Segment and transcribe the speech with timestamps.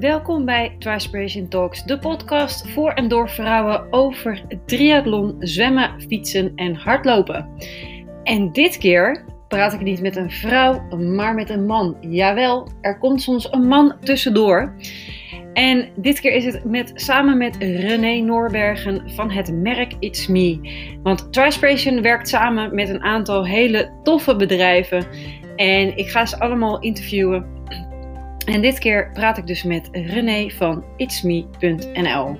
[0.00, 6.74] Welkom bij Trispiration Talks, de podcast voor en door vrouwen over triathlon, zwemmen, fietsen en
[6.74, 7.48] hardlopen.
[8.22, 11.96] En dit keer praat ik niet met een vrouw, maar met een man.
[12.00, 14.74] Jawel, er komt soms een man tussendoor.
[15.52, 20.60] En dit keer is het met, samen met René Noorbergen van het merk It's Me.
[21.02, 25.06] Want Trispiration werkt samen met een aantal hele toffe bedrijven.
[25.56, 27.58] En ik ga ze allemaal interviewen
[28.44, 32.38] en dit keer praat ik dus met René van itsme.nl.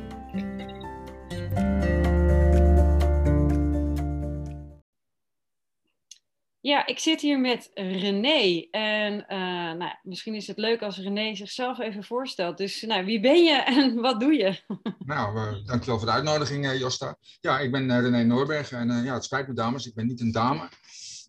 [6.63, 8.67] Ja, ik zit hier met René.
[8.71, 12.59] En uh, nou, misschien is het leuk als René zichzelf even voorstelt.
[12.59, 14.63] Dus nou, wie ben je en wat doe je?
[14.99, 17.17] Nou, uh, dankjewel voor de uitnodiging, uh, Josta.
[17.41, 18.73] Ja, ik ben René Noorberg.
[18.73, 20.69] En ja, het spijt me, dames, ik ben niet een dame.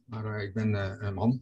[0.06, 0.74] Maar ik ben
[1.06, 1.42] een man.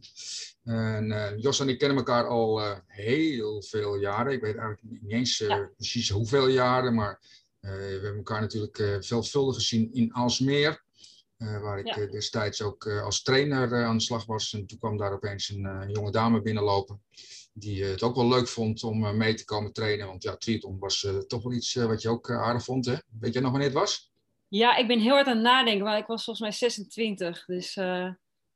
[0.64, 4.32] En uh, Jos en ik kennen elkaar al uh, heel veel jaren.
[4.32, 7.20] Ik weet eigenlijk niet eens uh, precies hoeveel jaren, maar
[7.60, 10.82] we hebben elkaar natuurlijk veelvuldig gezien in Alsmeer.
[11.36, 12.06] waar ik ja.
[12.06, 14.52] destijds ook als trainer aan de slag was.
[14.52, 17.02] En toen kwam daar opeens een jonge dame binnenlopen.
[17.52, 20.06] Die het ook wel leuk vond om mee te komen trainen.
[20.06, 22.86] Want ja, triathlon was toch wel iets wat je ook aardig vond.
[22.86, 22.96] Hè?
[23.20, 24.12] Weet je nog wanneer het was?
[24.48, 25.84] Ja, ik ben heel hard aan het nadenken.
[25.84, 27.44] Maar ik was volgens mij 26.
[27.44, 27.78] Dus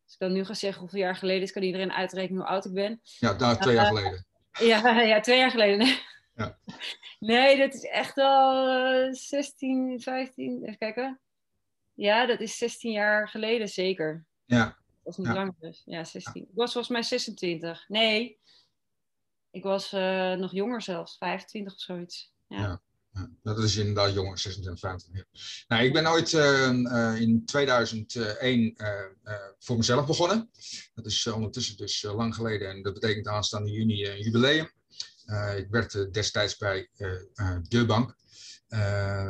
[0.05, 2.65] als ik dan nu ga zeggen hoeveel jaar geleden is, kan iedereen uitrekenen hoe oud
[2.65, 3.01] ik ben.
[3.03, 4.27] Ja, daar twee jaar geleden.
[4.59, 5.79] Ja, ja, twee jaar geleden.
[5.79, 6.03] Nee.
[6.35, 6.59] Ja.
[7.19, 11.21] nee, dat is echt al 16, 15, even kijken.
[11.95, 14.27] Ja, dat is 16 jaar geleden zeker.
[14.45, 14.77] Ja.
[15.03, 15.35] Dat is niet ja.
[15.35, 15.83] lang dus.
[15.85, 16.43] Ja, 16.
[16.43, 17.85] Ik was volgens mij 26.
[17.89, 18.39] Nee,
[19.51, 22.33] ik was uh, nog jonger zelfs, 25 of zoiets.
[22.49, 22.81] ja.
[23.43, 25.25] Dat is inderdaad jonger, 26,
[25.69, 30.51] Nou, ik ben ooit uh, uh, in 2001 uh, voor mezelf begonnen.
[30.95, 34.71] Dat is ondertussen dus lang geleden en dat betekent aanstaande juni een jubileum.
[35.57, 36.89] ik werkte destijds bij
[37.69, 38.17] De Bank.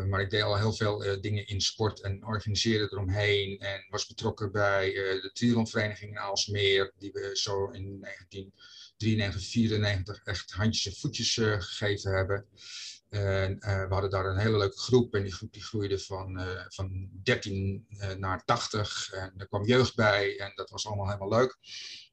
[0.09, 3.59] maar ik deed al heel veel dingen in sport en organiseerde eromheen.
[3.59, 10.51] En was betrokken bij de triathlonvereniging in Aalsmeer, die we zo in 1993, 94 echt
[10.53, 12.47] handjes en voetjes gegeven hebben.
[13.15, 16.41] En uh, we hadden daar een hele leuke groep en die groep die groeide van,
[16.41, 21.07] uh, van 13 uh, naar 80 en er kwam jeugd bij en dat was allemaal
[21.07, 21.59] helemaal leuk.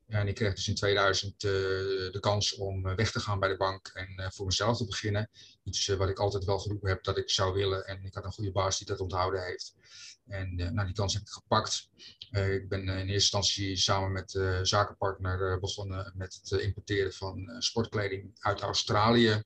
[0.08, 3.88] En ik kreeg dus in 2000 de kans om weg te gaan bij de bank
[3.94, 5.30] en voor mezelf te beginnen.
[5.64, 8.32] Iets wat ik altijd wel geroepen heb dat ik zou willen en ik had een
[8.32, 9.76] goede baas die dat onthouden heeft.
[10.28, 11.90] En nou, die kans heb ik gepakt.
[12.32, 18.32] ik ben in eerste instantie samen met de zakenpartner begonnen met het importeren van sportkleding
[18.40, 19.44] uit Australië.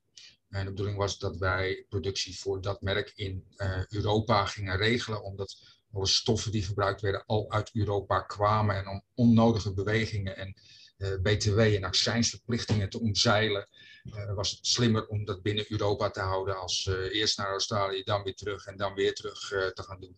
[0.56, 5.24] En de bedoeling was dat wij productie voor dat merk in uh, Europa gingen regelen,
[5.24, 5.58] omdat
[5.92, 8.76] alle stoffen die gebruikt werden al uit Europa kwamen.
[8.76, 10.56] En om onnodige bewegingen en
[10.98, 13.68] uh, BTW en accijnsverplichtingen te omzeilen,
[14.04, 18.24] uh, was het slimmer om dat binnen Europa te houden als eerst naar Australië, dan
[18.24, 20.18] weer terug en dan weer terug te gaan doen.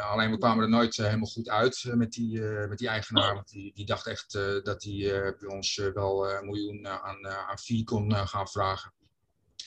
[0.00, 3.34] alleen we kwamen er nooit helemaal goed uit met, die, met die eigenaar.
[3.34, 4.32] Want die, die dacht echt
[4.62, 8.92] dat hij bij ons wel een miljoen aan, aan fee kon gaan vragen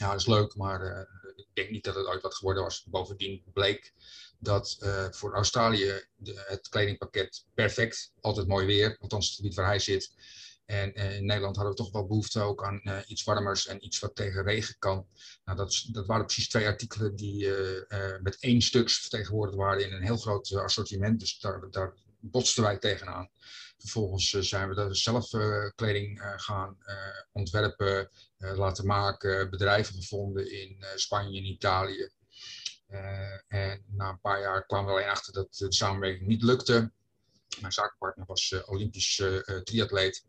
[0.02, 1.00] ja, dat is leuk, maar uh,
[1.36, 2.84] ik denk niet dat het ooit wat geworden was.
[2.84, 3.94] Bovendien bleek
[4.40, 9.66] dat uh, voor Australië de, het kledingpakket perfect, altijd mooi weer, althans het gebied waar
[9.66, 10.14] hij zit.
[10.66, 14.00] En uh, in Nederland hadden we toch wel behoefte ook aan iets warmers en iets
[14.00, 15.08] wat tegen regen kan.
[15.46, 17.50] Nou, dat, dat waren precies twee artikelen die
[18.22, 21.20] met één stuks vertegenwoordigd waren in een heel groot assortiment.
[21.20, 23.30] Dus daar, daar botsten wij tegenaan.
[23.82, 26.78] Vervolgens eh, zijn we daar zelf eh, kleding eh, gaan
[27.32, 32.10] ontwerpen, laten maken, bedrijven gevonden in Spanje en Italië.
[33.48, 36.92] en na een paar jaar kwamen we alleen achter dat de samenwerking niet lukte.
[37.60, 40.26] Mijn zakenpartner was uh, Olympisch uh, triatleet.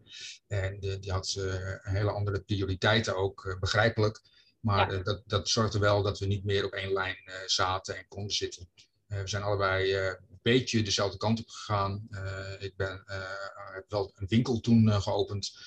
[0.47, 1.39] En uh, die had
[1.83, 4.21] hele andere prioriteiten ook, begrijpelijk.
[4.61, 5.03] Maar ja.
[5.03, 7.17] dat, dat zorgde wel dat we niet meer op één lijn
[7.47, 8.69] zaten en konden zitten.
[9.07, 12.07] we zijn allebei beetje dezelfde kant op gegaan.
[12.11, 15.59] Uh, ik ben, uh, heb wel een winkel toen uh, geopend.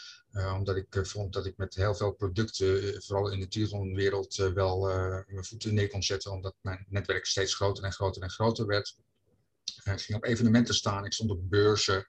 [0.55, 4.79] omdat ik vond dat ik met heel veel producten, vooral in de triathlonwereld, wel
[5.27, 6.31] mijn voeten neer kon zetten.
[6.31, 8.97] Omdat mijn netwerk steeds groter en groter en groter werd.
[9.83, 12.07] ik ging op evenementen staan, ik stond op beurzen.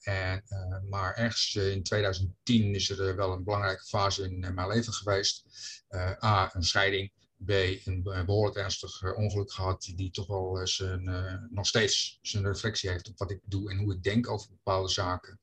[0.00, 0.44] en,
[0.88, 5.44] maar ergens in 2010 is er wel een belangrijke fase in mijn leven geweest.
[6.22, 7.12] A, een scheiding.
[7.44, 7.50] B,
[7.84, 12.90] een behoorlijk ernstig eh, ongeluk gehad, die, toch wel eh, uh, nog steeds zijn reflectie
[12.90, 15.40] heeft op wat ik doe en hoe ik denk over bepaalde zaken.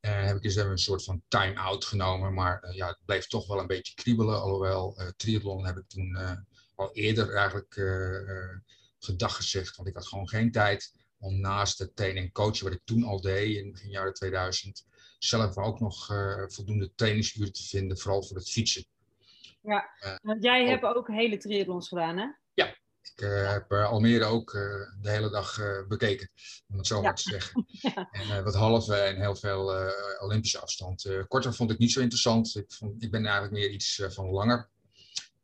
[0.00, 3.46] En heb ik dus een soort van time-out genomen, maar uh, ja, het bleef toch
[3.46, 4.40] wel een beetje kriebelen.
[4.40, 6.18] Alhoewel, uh, triathlon heb ik toen
[6.74, 7.74] al eerder eigenlijk
[8.98, 12.72] gedag gezegd, want ik had gewoon geen tijd om naast het trainen en coachen, wat
[12.72, 14.84] ik toen al deed in begin jaren 2000,
[15.18, 16.06] zelf ook nog
[16.46, 18.84] voldoende trainingsuren te vinden, vooral voor het fietsen.
[19.64, 19.90] Ja,
[20.22, 22.26] want jij hebt ook hele triathlons gedaan, hè?
[22.54, 22.66] Ja,
[23.02, 24.62] ik uh, heb Almere ook uh,
[25.00, 26.30] de hele dag bekeken,
[26.68, 27.66] om het zo maar te zeggen.
[27.94, 28.08] ja.
[28.10, 31.24] En wat halve en heel veel Olympische afstand.
[31.28, 32.56] korter vond ik niet zo interessant.
[32.56, 34.68] Ik, vond, ik ben eigenlijk meer iets van langer.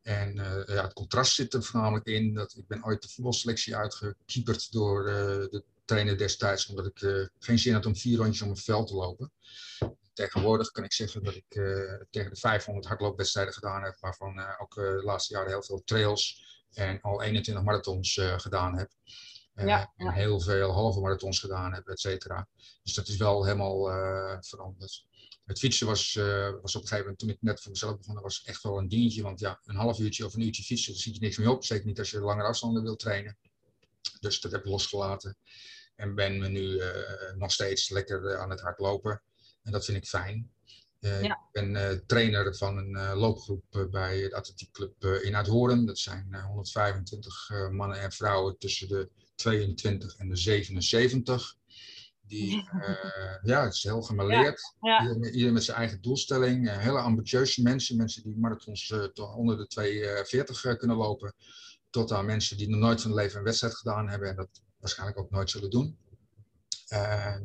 [0.03, 0.35] En
[0.67, 5.05] ja, het contrast zit er voornamelijk in dat ik ben ooit de voetbalselectie uitgekieperd door
[5.05, 8.95] de trainer destijds, omdat ik geen zin had om vier rondjes om het veld te
[8.95, 9.33] lopen.
[10.21, 11.47] Tegenwoordig kan ik zeggen dat ik
[12.11, 17.01] tegen de 500 hardloopwedstrijden gedaan heb, waarvan ook de laatste jaren heel veel trails en
[17.01, 18.91] al 21 marathons gedaan heb.
[19.55, 22.49] Ja, En heel veel halve marathons gedaan heb, et cetera.
[22.83, 23.85] Dus dat is wel helemaal
[24.41, 25.07] veranderd.
[25.45, 26.15] Het fietsen was,
[26.63, 28.89] was op een gegeven moment, toen ik net voor mezelf begon, was echt wel een
[28.89, 29.23] dingetje.
[29.23, 31.65] Want ja, een half uurtje of een uurtje fietsen, daar ziet je niks mee op.
[31.65, 33.39] Zeker niet als je langere afstanden wilt trainen.
[34.21, 35.37] Dus dat heb ik losgelaten.
[35.95, 36.83] En ben me nu
[37.37, 39.23] nog steeds lekker aan het hardlopen.
[39.62, 40.51] En dat vind ik fijn.
[41.01, 45.87] Uh, Ik ben uh, trainer van een uh, loopgroep bij de atletiekclub in Uithoorn.
[45.87, 51.55] Dat zijn 125 mannen en vrouwen tussen de 22 en de 77.
[52.21, 52.69] Die,
[53.43, 54.75] ja, het is heel gemaleerd.
[54.81, 55.31] Ja, ja.
[55.31, 56.71] Ieder, met zijn eigen doelstelling.
[56.71, 57.97] hele ambitieuze mensen.
[57.97, 61.35] Mensen die marathons onder de 240 kunnen lopen.
[61.91, 64.29] Tot aan mensen die nog nooit van hun leven een wedstrijd gedaan hebben.
[64.29, 65.99] En dat waarschijnlijk ook nooit zullen doen.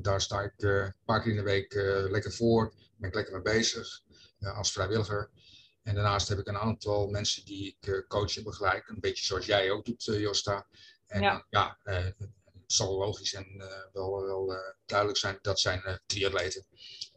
[0.01, 1.74] Daar sta ik een paar keer in de week
[2.09, 4.01] lekker voor ben ik lekker mee bezig
[4.39, 5.30] uh, als vrijwilliger.
[5.83, 8.89] En daarnaast heb ik een aantal mensen die ik uh, coach en begeleid.
[8.89, 10.68] Een beetje zoals jij ook doet, uh, Josta.
[11.07, 13.63] En ja, ja het zal logisch en
[13.94, 14.53] wel, wel
[14.86, 15.39] duidelijk zijn.
[15.42, 16.65] Dat zijn triatleten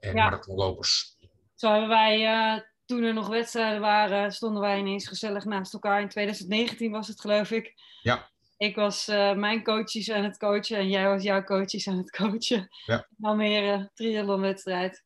[0.00, 0.24] en ja.
[0.24, 1.16] marathonlopers.
[1.54, 6.00] Zo hebben wij, toen er nog wedstrijden waren, stonden wij ineens gezellig naast elkaar.
[6.00, 7.74] In 2019 was het geloof ik.
[8.02, 8.30] Ja.
[8.58, 9.06] Ik was
[9.36, 12.68] mijn coaches aan het coachen en jij was jouw coaches aan het coachen.
[12.86, 13.08] Ja.
[13.20, 15.02] Almere triathlonwedstrijd.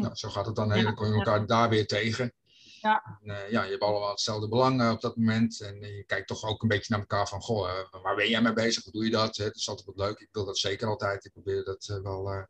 [0.00, 0.84] Nou, zo gaat het dan heen.
[0.84, 2.32] Dan kom je elkaar daar weer tegen.
[2.80, 3.18] Ja.
[3.20, 5.60] En, uh, ja, je hebt allemaal hetzelfde belang uh, op dat moment.
[5.60, 8.42] En uh, je kijkt toch ook een beetje naar elkaar van, goh, waar ben jij
[8.42, 8.84] mee bezig?
[8.84, 9.36] Hoe doe je dat?
[9.36, 10.18] Het is altijd wat leuk.
[10.18, 11.24] Ik wil dat zeker altijd.
[11.24, 12.46] Ik probeer dat wel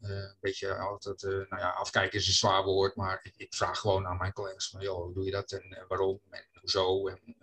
[0.00, 2.96] een beetje altijd, nou ja, afkijken is een zwaar woord.
[2.96, 5.52] Maar ik, ik, vraag gewoon aan mijn collega's van, joh, hoe doe je dat?
[5.52, 6.20] En waarom?
[6.30, 7.06] En hoezo?
[7.08, 7.36] En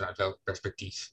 [0.00, 1.10] vanuit welk perspectief?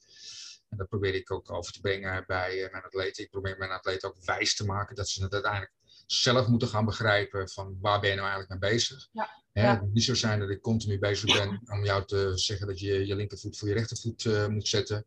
[0.68, 3.24] En dat probeer ik ook over te brengen bij mijn atleten.
[3.24, 5.72] Ik probeer mijn atleten ook wijs te maken dat ze het uiteindelijk
[6.06, 9.08] zelf moeten gaan begrijpen van waar ben je nou eigenlijk mee bezig.
[9.12, 9.30] Ja.
[9.52, 12.80] Het moet niet zo zijn dat ik continu bezig ben om jou te zeggen dat
[12.80, 15.06] je je linkervoet voor je rechtervoet uh, moet zetten.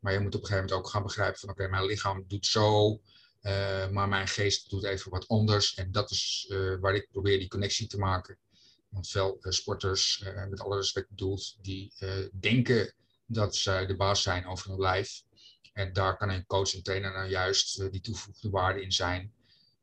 [0.00, 2.46] Maar je moet op een gegeven moment ook gaan begrijpen van oké, mijn lichaam doet
[2.46, 3.00] zo,
[3.42, 5.74] uh, maar mijn geest doet even wat anders.
[5.74, 8.38] En dat is uh, waar ik probeer die connectie te maken.
[8.88, 11.92] Want veel sporters, met alle respect bedoeld, die
[12.32, 12.94] denken
[13.26, 15.22] dat zij de baas zijn over hun lijf.
[15.72, 19.32] En daar kan een coach en trainer nou juist die toegevoegde waarde in zijn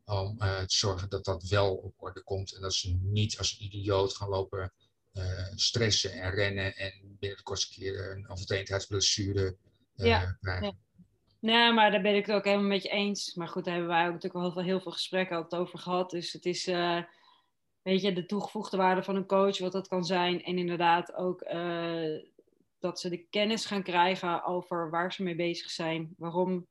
[0.05, 2.55] om uh, te zorgen dat dat wel op orde komt.
[2.55, 4.73] En dat ze niet als een idioot gaan lopen
[5.13, 5.23] uh,
[5.55, 9.57] stressen en rennen en binnen de kortste keer een onverteendheidsblessure
[9.95, 10.65] uh, ja, krijgen.
[10.65, 10.73] Ja.
[11.39, 13.33] Nee, maar daar ben ik het ook helemaal met je eens.
[13.33, 15.79] Maar goed, daar hebben wij ook natuurlijk wel heel veel, heel veel gesprekken altijd over
[15.79, 16.09] gehad.
[16.09, 16.65] Dus het is,
[17.81, 20.44] weet je, de toegevoegde waarde van een coach, wat dat kan zijn.
[20.44, 21.41] En inderdaad ook
[22.81, 26.13] dat ze de kennis gaan krijgen over waar ze mee bezig zijn.
[26.18, 26.68] Waarom,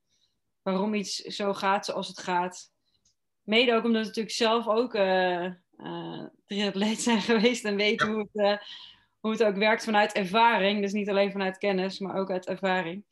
[0.61, 2.71] waarom iets zo gaat zoals het gaat.
[3.41, 5.45] Mede ook omdat we natuurlijk zelf ook uh,
[5.77, 8.57] uh, triatleet zijn geweest en weten hoe, het, uh,
[9.19, 10.81] hoe het ook werkt vanuit ervaring.
[10.81, 13.05] Dus niet alleen vanuit kennis, maar ook uit ervaring.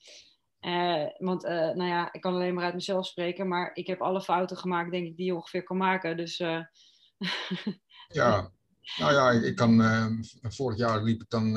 [1.18, 4.58] want nou ja, ik kan alleen maar uit mezelf spreken, maar ik heb alle fouten
[4.58, 6.18] gemaakt, denk ik, die je ongeveer kan maken.
[6.18, 6.38] Dus,
[8.08, 8.52] ja,
[8.98, 9.82] nou ja, ik kan,
[10.42, 11.54] vorig jaar liep ik dan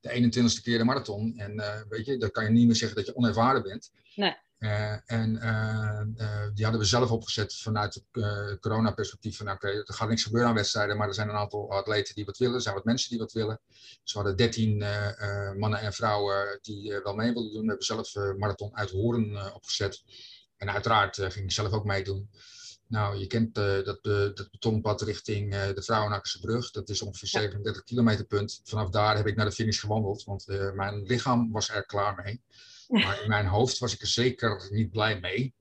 [0.00, 1.38] de 21ste keer de marathon.
[1.38, 3.90] En weet je, dan kan je niet meer zeggen dat je onervaren bent.
[4.14, 4.36] Nee.
[5.06, 5.32] En
[6.54, 9.36] die hadden we zelf opgezet vanuit het corona-perspectief.
[9.36, 12.14] Van oké, okay, er gaat niks gebeuren aan wedstrijden, maar er zijn een aantal atleten
[12.14, 12.54] die wat willen.
[12.54, 13.60] Er zijn wat mensen die wat willen.
[14.02, 14.84] Dus we hadden 13
[15.56, 17.62] mannen en vrouwen die wel mee wilden doen.
[17.62, 20.02] We hebben zelf Marathon uit Horen opgezet.
[20.56, 22.30] En uiteraard ging ik zelf ook meedoen.
[22.88, 26.70] Nou, je kent dat, dat betonpad richting de Vrouwenakkerse brug.
[26.70, 28.60] Dat is ongeveer 37 kilometer punt.
[28.64, 32.42] Vanaf daar heb ik naar de finish gewandeld, want mijn lichaam was er klaar mee.
[32.88, 35.54] Maar in mijn hoofd was ik er zeker niet blij mee.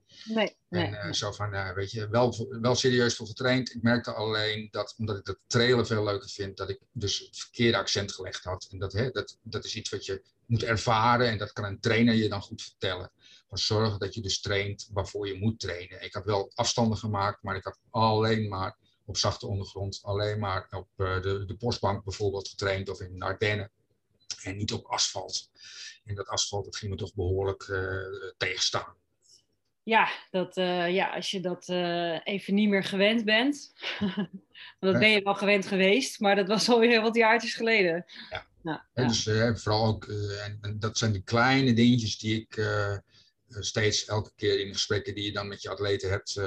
[0.69, 3.73] Nee, en zo van, weet je, wel, wel serieus voor getraind.
[3.75, 7.37] Ik merkte alleen dat, omdat ik dat trailen veel leuker vind, dat ik dus het
[7.37, 8.67] verkeerde accent gelegd had.
[8.71, 11.79] En dat, hè, dat, dat is iets wat je moet ervaren en dat kan een
[11.79, 13.11] trainer je dan goed vertellen.
[13.57, 16.03] Zorgen dat je dus traint waarvoor je moet trainen.
[16.03, 20.67] Ik had wel afstanden gemaakt, maar ik had alleen maar op zachte ondergrond, alleen maar
[20.71, 23.71] op uh, de, de postbank bijvoorbeeld getraind of in Ardennen
[24.43, 25.49] en niet op asfalt.
[26.03, 28.95] En dat asfalt, dat ging me toch behoorlijk uh, tegenstaan.
[29.83, 33.73] ja, dat, uh, ja, als je dat uh, even niet meer gewend bent.
[34.79, 38.05] dat ben je wel gewend geweest, maar dat was alweer heel wat jaartjes geleden.
[38.29, 38.87] Ja.
[38.93, 40.05] Dus vooral ook,
[40.43, 42.55] en, en, dat zijn de kleine dingetjes die ik
[43.49, 46.37] steeds elke keer in de gesprekken die je dan met je atleten hebt,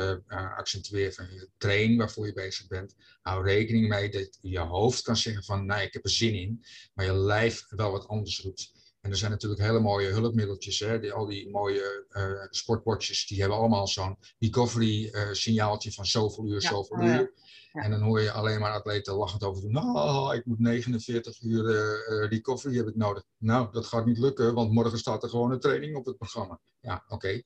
[0.57, 2.95] accentueer van je training waarvoor je bezig bent.
[3.23, 6.65] Hou rekening mee dat je hoofd kan zeggen van, nee, ik heb er zin in,
[6.95, 8.78] maar je lijf wel wat anders roept.
[9.01, 10.79] En er zijn natuurlijk hele mooie hulpmiddeltjes.
[10.79, 11.01] Hè?
[11.01, 16.47] Die, al die mooie uh, sportwatches, die hebben allemaal zo'n recovery uh, signaaltje van zoveel
[16.47, 17.33] uur, zoveel uur.
[17.73, 17.83] Ja.
[17.83, 19.77] En dan hoor je alleen maar atleten lachend over doen.
[19.77, 23.23] Oh, ik moet 49 uur uh, recovery heb ik nodig.
[23.39, 26.61] Nou, dat gaat niet lukken, want morgen staat er gewoon een training op het programma.
[26.81, 27.43] Ja, oké.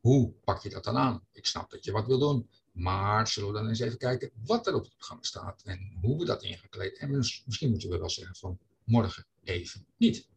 [0.00, 1.26] Hoe pak je dat dan aan?
[1.32, 2.48] Ik snap dat je wat wil doen.
[2.72, 6.18] Maar zullen we dan eens even kijken wat er op het programma staat en hoe
[6.18, 6.98] we dat ingekleed.
[6.98, 10.28] En misschien moeten we wel zeggen van morgen even niet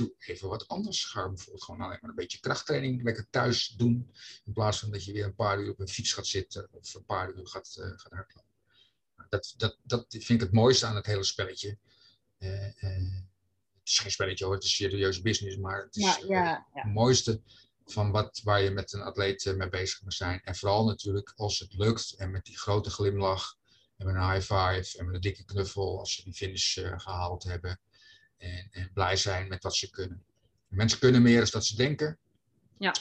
[0.00, 1.04] doe even wat anders.
[1.04, 4.10] Ga bijvoorbeeld gewoon alleen maar een beetje krachttraining lekker thuis doen.
[4.44, 6.94] In plaats van dat je weer een paar uur op een fiets gaat zitten of
[6.94, 8.50] een paar uur gaat, uh, gaat hardlopen.
[9.16, 11.78] Nou, dat, dat, dat vind ik het mooiste aan het hele spelletje.
[12.38, 13.22] Uh, uh,
[13.78, 16.66] het is geen spelletje hoor, het is serieuze business, maar het is ja, ja, ja.
[16.72, 17.42] het mooiste
[17.84, 20.40] van wat, waar je met een atleet mee bezig moet zijn.
[20.44, 23.56] En vooral natuurlijk als het lukt en met die grote glimlach
[23.96, 27.42] en met een high five en met een dikke knuffel als ze die finish gehaald
[27.42, 27.80] hebben
[28.40, 30.24] en, en, blij zijn met wat ze kunnen.
[30.68, 32.18] Mensen kunnen meer dan dat ze denken.
[32.78, 32.94] Ja.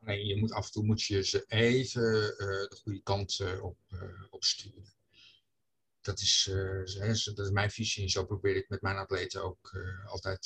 [0.00, 3.64] Alleen je moet af en toe moet je ze even uh, de goede kant uh,
[3.64, 4.94] op, uh, op sturen.
[6.00, 6.50] Dat is,
[7.34, 10.42] dat is mijn visie en zo probeer ik met mijn atleten ook altijd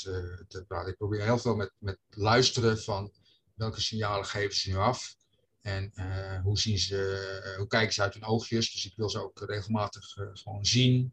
[0.49, 0.91] te praten.
[0.91, 3.13] Ik probeer heel veel met, met luisteren van
[3.55, 5.17] welke signalen geven ze nu af.
[5.61, 5.93] En
[6.43, 8.73] hoe, zien ze, hoe kijken ze uit hun oogjes.
[8.73, 11.13] Dus ik wil ze ook regelmatig gewoon zien.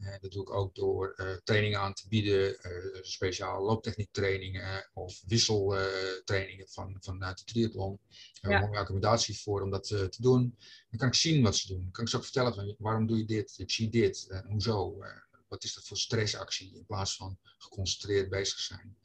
[0.00, 5.22] Uh, dat doe ik ook door uh, trainingen aan te bieden, uh, speciaal looptechniektrainingen of
[5.26, 8.00] wisseltrainingen van, vanuit de triathlon.
[8.40, 10.56] Daar heb ik accommodatie voor om dat te doen.
[10.90, 11.82] Dan kan ik zien wat ze doen.
[11.82, 13.54] Dan kan ik ze ook vertellen van waarom doe je dit?
[13.58, 14.42] Ik zie dit.
[14.48, 15.02] hoezo?
[15.48, 16.74] wat is dat voor stressactie?
[16.74, 18.96] In plaats van geconcentreerd bezig zijn.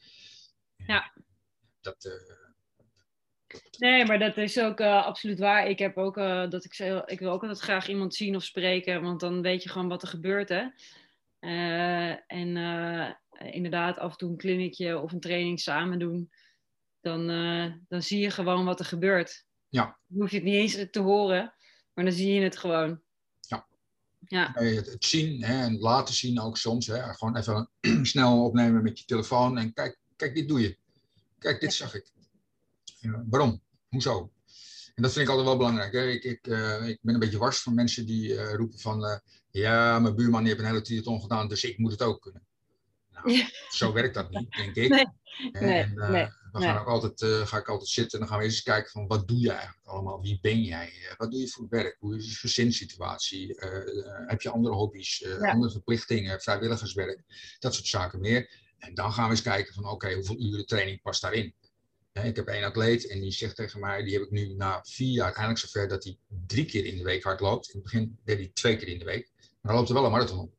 [0.77, 1.13] Ja.
[1.81, 2.09] Dat,
[3.77, 5.67] Nee, maar dat is ook uh, absoluut waar.
[5.67, 8.43] Ik heb ook uh, dat ik zei, ik wil ook altijd graag iemand zien of
[8.43, 10.65] spreken, want dan weet je gewoon wat er gebeurt, hè.
[11.39, 16.31] Uh, en inderdaad, af en toe een kliniekje of een training samen doen,
[17.01, 17.27] dan,
[17.87, 19.45] dan zie je gewoon wat er gebeurt.
[19.69, 19.99] Ja.
[20.07, 21.53] Dan hoef je het niet eens te horen,
[21.93, 23.01] maar dan zie je het gewoon.
[23.39, 23.67] Ja.
[24.27, 24.51] ja.
[24.53, 26.87] Het, het zien hè, en laten zien ook soms.
[26.87, 27.13] Hè.
[27.13, 27.69] Gewoon even
[28.05, 30.77] snel opnemen met je telefoon en kijk, kijk, dit doe je.
[31.39, 32.11] Kijk, dit zag ik
[33.29, 33.61] waarom?
[33.89, 34.31] Hoezo?
[34.95, 35.93] En dat vind ik altijd wel belangrijk.
[35.93, 36.07] Hè?
[36.07, 39.03] Ik, ik, uh, ik, ben een beetje wars van mensen die uh, roepen van...
[39.03, 39.17] Uh,
[39.49, 42.45] ja, mijn buurman die heeft een hele triathlon gedaan, dus ik moet het ook kunnen.
[43.09, 43.49] Nou, ja.
[43.69, 44.89] Zo werkt dat niet, denk ik.
[45.51, 48.37] Nee, nee, en, nee, dan gaan ook altijd, ga ik altijd zitten en dan gaan
[48.37, 49.07] we eens kijken van...
[49.07, 50.21] wat doe je eigenlijk allemaal?
[50.21, 50.93] Wie ben jij?
[51.17, 51.95] wat doe je voor werk?
[51.99, 53.55] Hoe is je gezinssituatie?
[54.27, 55.17] heb je andere hobby's?
[55.17, 55.51] Ja.
[55.51, 56.41] Andere verplichtingen?
[56.41, 57.23] Vrijwilligerswerk?
[57.59, 58.49] Dat soort zaken meer.
[58.77, 59.85] En dan gaan we eens kijken van...
[59.85, 61.55] oké, hoeveel uren training past daarin?
[62.13, 65.11] Ik heb één atleet en die zegt tegen mij, die heb ik nu na vier
[65.11, 66.17] jaar eindelijk zover dat hij
[66.47, 67.67] drie keer in de week hard loopt.
[67.67, 70.05] In het begin deed hij twee keer in de week, maar dan loopt er wel
[70.05, 70.53] een marathon op.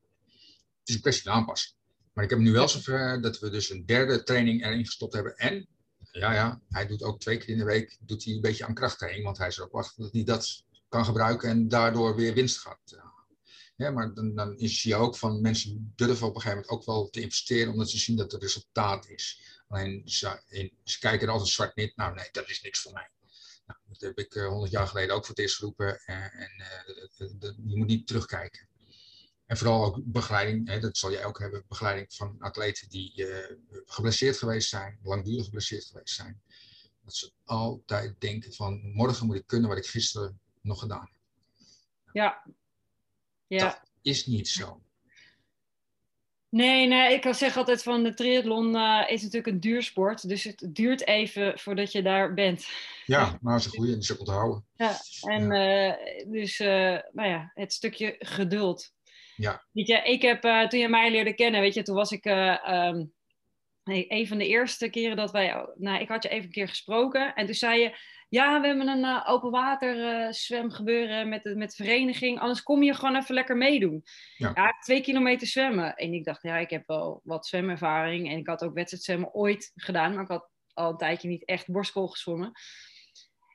[0.79, 1.73] Het is een kwestie van aanpassen.
[2.13, 5.37] Maar ik heb nu wel zover dat we dus een derde training erin gestopt hebben.
[5.37, 5.67] En
[6.13, 8.75] ja, ja, hij doet ook twee keer in de week doet hij een beetje aan
[8.75, 12.59] krachttraining, want hij is ook wachten dat hij dat kan gebruiken en daardoor weer winst
[12.59, 12.79] gaat
[13.77, 16.85] ja, maar dan, dan is je ook van mensen durven op een gegeven moment ook
[16.85, 19.41] wel te investeren omdat ze zien dat er resultaat is.
[19.69, 20.43] Alleen ze,
[20.85, 21.97] ze kijken er altijd zwart niet.
[21.97, 23.11] Nou nee, dat is niks voor mij.
[23.67, 26.03] Nou, dat heb ik eh, honderd jaar geleden ook voor het eerst geroepen.
[26.07, 28.69] Uh, en uh, je moet niet terugkijken.
[29.47, 33.27] En vooral ook begeleiding, hè, dat zal jij ook hebben, begeleiding van atleten die
[33.87, 36.41] geblesseerd geweest zijn, langdurig geblesseerd geweest zijn.
[37.05, 41.21] Dat ze altijd denken van morgen moet ik kunnen wat ik gisteren nog gedaan heb.
[42.13, 42.47] Ja.
[43.47, 43.59] ja.
[43.59, 44.83] Dat is niet zo.
[46.55, 50.29] Nee, nee, ik kan zeggen altijd van de triathlon uh, is natuurlijk een duursport.
[50.29, 52.67] Dus het duurt even voordat je daar bent.
[53.07, 54.67] Ja, maar is een goede en die is houden.
[54.75, 55.99] Ja, en ja.
[55.99, 58.93] Uh, dus uh, nou ja, het stukje geduld.
[59.37, 59.65] Ja.
[59.73, 63.13] Weet je, ik heb toen je mij leerde kennen, weet je, toen was ik um,
[63.85, 67.35] een van de eerste keren dat wij, nou, ik had je even een keer gesproken
[67.35, 67.97] en toen zei je,
[68.35, 72.39] ja, we hebben een uh, open water uh, zwemgebeuren met de, met de vereniging.
[72.41, 74.05] Anders kom je gewoon even lekker meedoen.
[74.37, 74.51] Ja.
[74.55, 74.77] ja.
[74.81, 75.95] twee kilometer zwemmen.
[75.95, 78.31] En ik dacht, ja, ik heb wel wat zwemervaring.
[78.31, 80.15] En ik had ook wedstrijdzwemmen ooit gedaan.
[80.15, 82.53] Maar ik had al een tijdje niet echt borstkool gezwommen.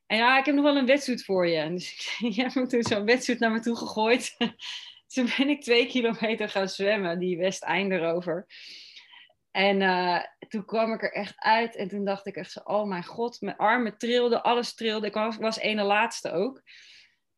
[0.05, 1.57] En ja, ik heb nog wel een wedstrijd voor je.
[1.57, 4.35] En dus ik, je hebt toen zo'n wedstrijd naar me toe gegooid.
[5.13, 8.47] toen ben ik twee kilometer gaan zwemmen, die West erover.
[9.51, 12.87] En uh, toen kwam ik er echt uit en toen dacht ik echt zo, oh
[12.87, 15.07] mijn god, mijn armen trilden, alles trilde.
[15.07, 16.61] Ik was, was ene laatste ook.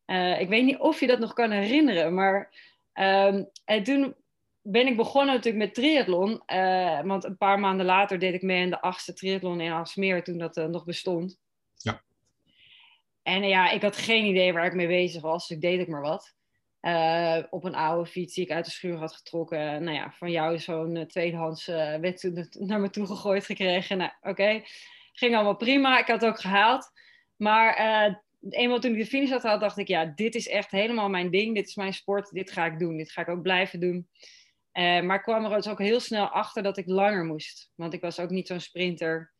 [0.06, 2.54] Uh, ik weet niet of je dat nog kan herinneren, maar
[2.94, 4.14] um, en toen
[4.62, 6.42] ben ik begonnen natuurlijk met triathlon.
[6.46, 10.24] Uh, want een paar maanden later deed ik mee aan de achtste triathlon in Alsmeer,
[10.24, 11.38] toen dat nog bestond.
[11.76, 12.02] Ja.
[13.22, 15.88] En ja, ik had geen idee waar ik mee bezig was, dus ik deed ik
[15.88, 16.34] maar wat.
[16.82, 19.84] Uh, op een oude fiets die ik uit de schuur had getrokken.
[19.84, 23.98] Nou ja, van jou zo'n uh, tweedehands uh, werd naar me toe gegooid gekregen.
[23.98, 24.28] Nou, oké.
[24.28, 24.64] Okay.
[25.12, 25.98] Ging allemaal prima.
[25.98, 26.90] Ik had het ook gehaald.
[27.36, 27.76] Maar
[28.50, 31.54] eenmaal toen ik de finish had, dacht ik, ja, dit is echt helemaal mijn ding.
[31.54, 32.30] Dit is mijn sport.
[32.30, 32.96] Dit ga ik doen.
[32.96, 34.08] Dit ga ik ook blijven doen.
[34.72, 37.70] maar ik kwam er dus ook heel snel achter dat ik langer moest.
[37.74, 39.32] Want ik was ook niet zo'n sprinter.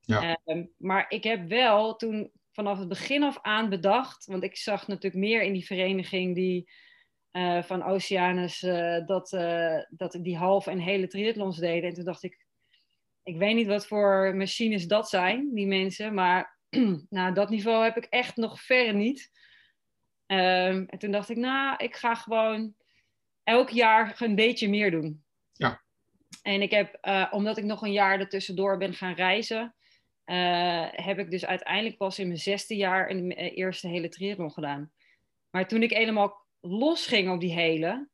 [0.00, 0.38] Ja.
[0.44, 4.26] Ehm, maar ik heb wel toen vanaf het begin af aan bedacht.
[4.26, 6.70] Want ik zag natuurlijk meer in die vereniging die
[7.36, 11.88] uh, van Oceanus uh, dat, uh, dat die halve en hele triathlons deden.
[11.88, 12.46] En toen dacht ik,
[13.22, 16.14] ik weet niet wat voor machines dat zijn, die mensen.
[16.14, 16.58] Maar
[17.10, 19.30] nou, dat niveau heb ik echt nog verre niet.
[20.26, 22.74] Um, en toen dacht ik, nou, ik ga gewoon
[23.42, 25.24] elk jaar een beetje meer doen.
[25.52, 25.82] Ja.
[26.42, 26.98] En ik heb,
[27.30, 29.74] omdat ik nog een jaar ertussendoor ben gaan reizen,
[30.90, 34.92] heb ik dus uiteindelijk pas in mijn zesde jaar een eerste hele triathlon gedaan.
[35.50, 38.08] Maar toen ik helemaal losging op die hele,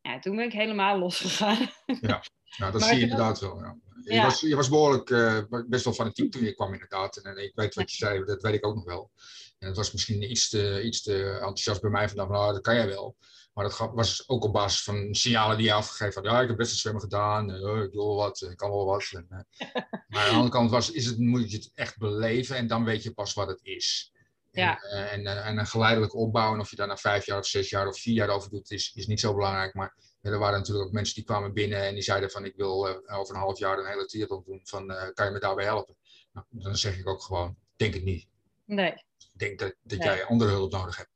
[0.00, 1.70] ja, toen ben ik helemaal losgegaan.
[2.00, 3.58] Ja, ja dat zie je inderdaad wel.
[3.58, 3.76] Ja.
[4.04, 7.16] Je, Was, je was behoorlijk uh, best wel fanatiek toen je kwam inderdaad.
[7.16, 9.10] En, ik weet wat je zei, dat weet ik ook nog wel.
[9.58, 12.74] En het was misschien iets te, iets te enthousiast bij mij vandaag, nou, dat kan
[12.74, 13.16] jij wel.
[13.54, 16.32] Maar dat was ook op basis van signalen die je afgegeven had.
[16.32, 17.50] Ja, ik heb best een zwemmen gedaan.
[17.50, 19.10] Uh, ik doe wel wat, ik kan wel wat.
[19.12, 19.38] En, uh,
[20.08, 22.84] maar aan de andere kant was, is het, moet je het echt beleven en dan
[22.84, 24.12] weet je pas wat het is.
[24.54, 24.82] Ja.
[24.82, 27.88] En, en, en, een geleidelijk opbouwen, of je daar na vijf jaar of zes jaar
[27.88, 29.74] of vier jaar over doet, is, is niet zo belangrijk.
[29.74, 32.56] Maar ja, er waren natuurlijk ook mensen die kwamen binnen en die zeiden van ik
[32.56, 34.60] wil uh, over een half jaar een hele triathlon doen.
[34.62, 35.96] Van uh, kan je me daarbij helpen?
[36.32, 38.28] Nou, dan zeg ik ook gewoon, denk het niet.
[38.64, 38.92] Nee.
[39.18, 40.08] Ik denk dat, dat nee.
[40.08, 41.13] jij andere hulp nodig hebt.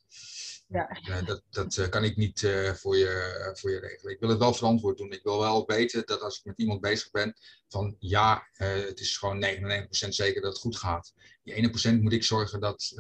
[0.71, 0.99] Ja.
[1.09, 2.41] Uh, dat dat kan ik niet
[2.75, 4.13] voor, je, voor je regelen.
[4.13, 5.13] Ik wil het wel verantwoord doen.
[5.13, 7.35] Ik wil wel weten dat als ik met iemand bezig ben,
[7.69, 11.13] van ja, het is gewoon 99% zeker dat het goed gaat.
[11.43, 12.93] Die 1% moet ik zorgen dat,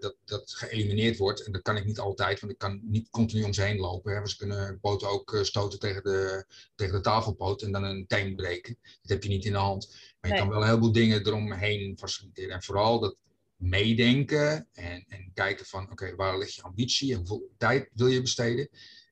[0.00, 1.44] dat dat geëlimineerd wordt.
[1.44, 4.14] En dat kan ik niet altijd, want ik kan niet continu om ze heen lopen.
[4.14, 4.26] Hè.
[4.26, 8.78] Ze kunnen poten ook stoten tegen de, tegen de tafelpoot en dan een teen breken.
[8.82, 9.88] Dat heb je niet in de hand.
[9.90, 10.38] Maar je nee.
[10.38, 12.54] kan wel een heleboel dingen eromheen faciliteren.
[12.54, 13.16] En vooral dat
[13.56, 18.06] meedenken en, en kijken van oké, okay, waar ligt je ambitie en hoeveel tijd wil
[18.06, 18.68] je besteden.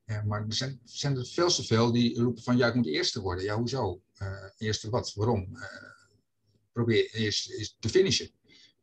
[0.06, 2.86] Uh, maar er zijn, zijn er veel te veel die roepen van ja, ik moet
[2.86, 3.44] eerste worden.
[3.44, 4.02] Ja, hoezo?
[4.18, 5.12] Uh, eerste wat?
[5.14, 5.48] Waarom?
[5.52, 5.62] Uh,
[6.72, 8.30] probeer eerst, eerst te finishen.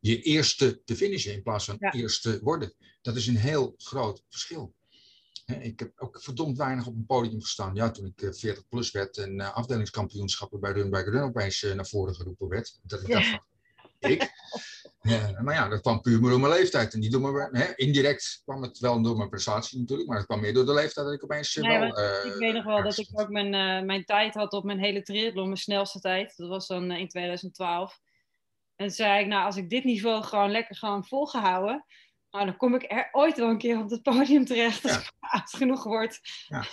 [0.00, 1.92] Je eerste te finishen in plaats van ja.
[1.92, 2.74] eerste worden.
[3.02, 4.74] Dat is een heel groot verschil.
[5.60, 7.74] Ik heb ook verdomd weinig op een podium gestaan.
[7.74, 12.14] Ja, toen ik 40 plus werd en afdelingskampioenschappen bij Run by Run opeens naar voren
[12.14, 12.78] geroepen werd.
[12.82, 13.44] Dat ik dacht van,
[13.98, 14.30] ik?
[15.02, 16.94] Ja, maar ja, dat kwam puur door mijn leeftijd.
[16.94, 20.26] En niet door mijn, hè, indirect kwam het wel door mijn prestatie natuurlijk, maar het
[20.26, 21.98] kwam meer door de leeftijd dat ik opeens wel...
[21.98, 24.78] Uh, ik weet nog wel dat ik ook mijn, uh, mijn tijd had op mijn
[24.78, 26.36] hele triathlon, mijn snelste tijd.
[26.36, 27.98] Dat was dan uh, in 2012.
[28.76, 31.86] En toen zei ik, nou, als ik dit niveau gewoon lekker gewoon volgehouden,
[32.30, 34.98] nou, dan kom ik er ooit wel een keer op het podium terecht als ja.
[34.98, 36.20] ik oud genoeg word.
[36.48, 36.64] Ja.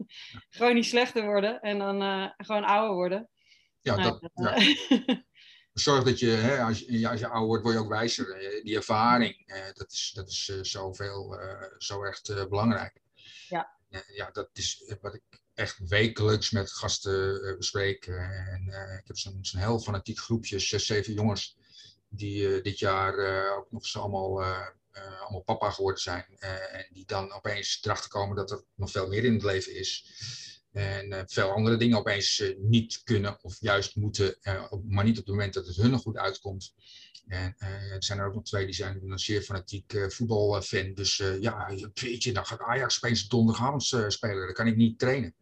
[0.56, 3.28] gewoon niet slechter worden en dan gewoon ouder worden.
[3.80, 4.56] Ja, nou, dat, ja.
[5.80, 8.60] zorg dat je, hè, als, je, als je ouder wordt, word je ook wijzer.
[8.62, 13.00] Die ervaring, eh, dat is, dat is uh, zoveel, uh, zo echt uh, belangrijk.
[13.48, 13.70] Ja.
[14.14, 15.22] ja, dat is wat ik
[15.54, 18.06] echt wekelijks met gasten bespreek.
[18.06, 18.66] En
[18.98, 21.56] ik heb zo'n zo heel fanatiek groepje, zes, zeven jongens,
[22.08, 23.14] die dit jaar
[23.56, 24.42] ook nog eens allemaal,
[25.20, 26.26] allemaal papa geworden zijn.
[26.38, 30.04] en die dan opeens erachter komen dat er nog veel meer in het leven is.
[30.76, 35.18] En uh, veel andere dingen opeens uh, niet kunnen of juist moeten, uh, maar niet
[35.18, 36.74] op het moment dat het hun goed uitkomt.
[37.26, 40.94] En er zijn er ook nog twee die zijn een zeer fanatiek voetbalfan.
[40.94, 44.44] Dus ja, je, dan gaat Ajax opeens donderdagavond spelen.
[44.44, 45.34] Dan kan ik niet trainen.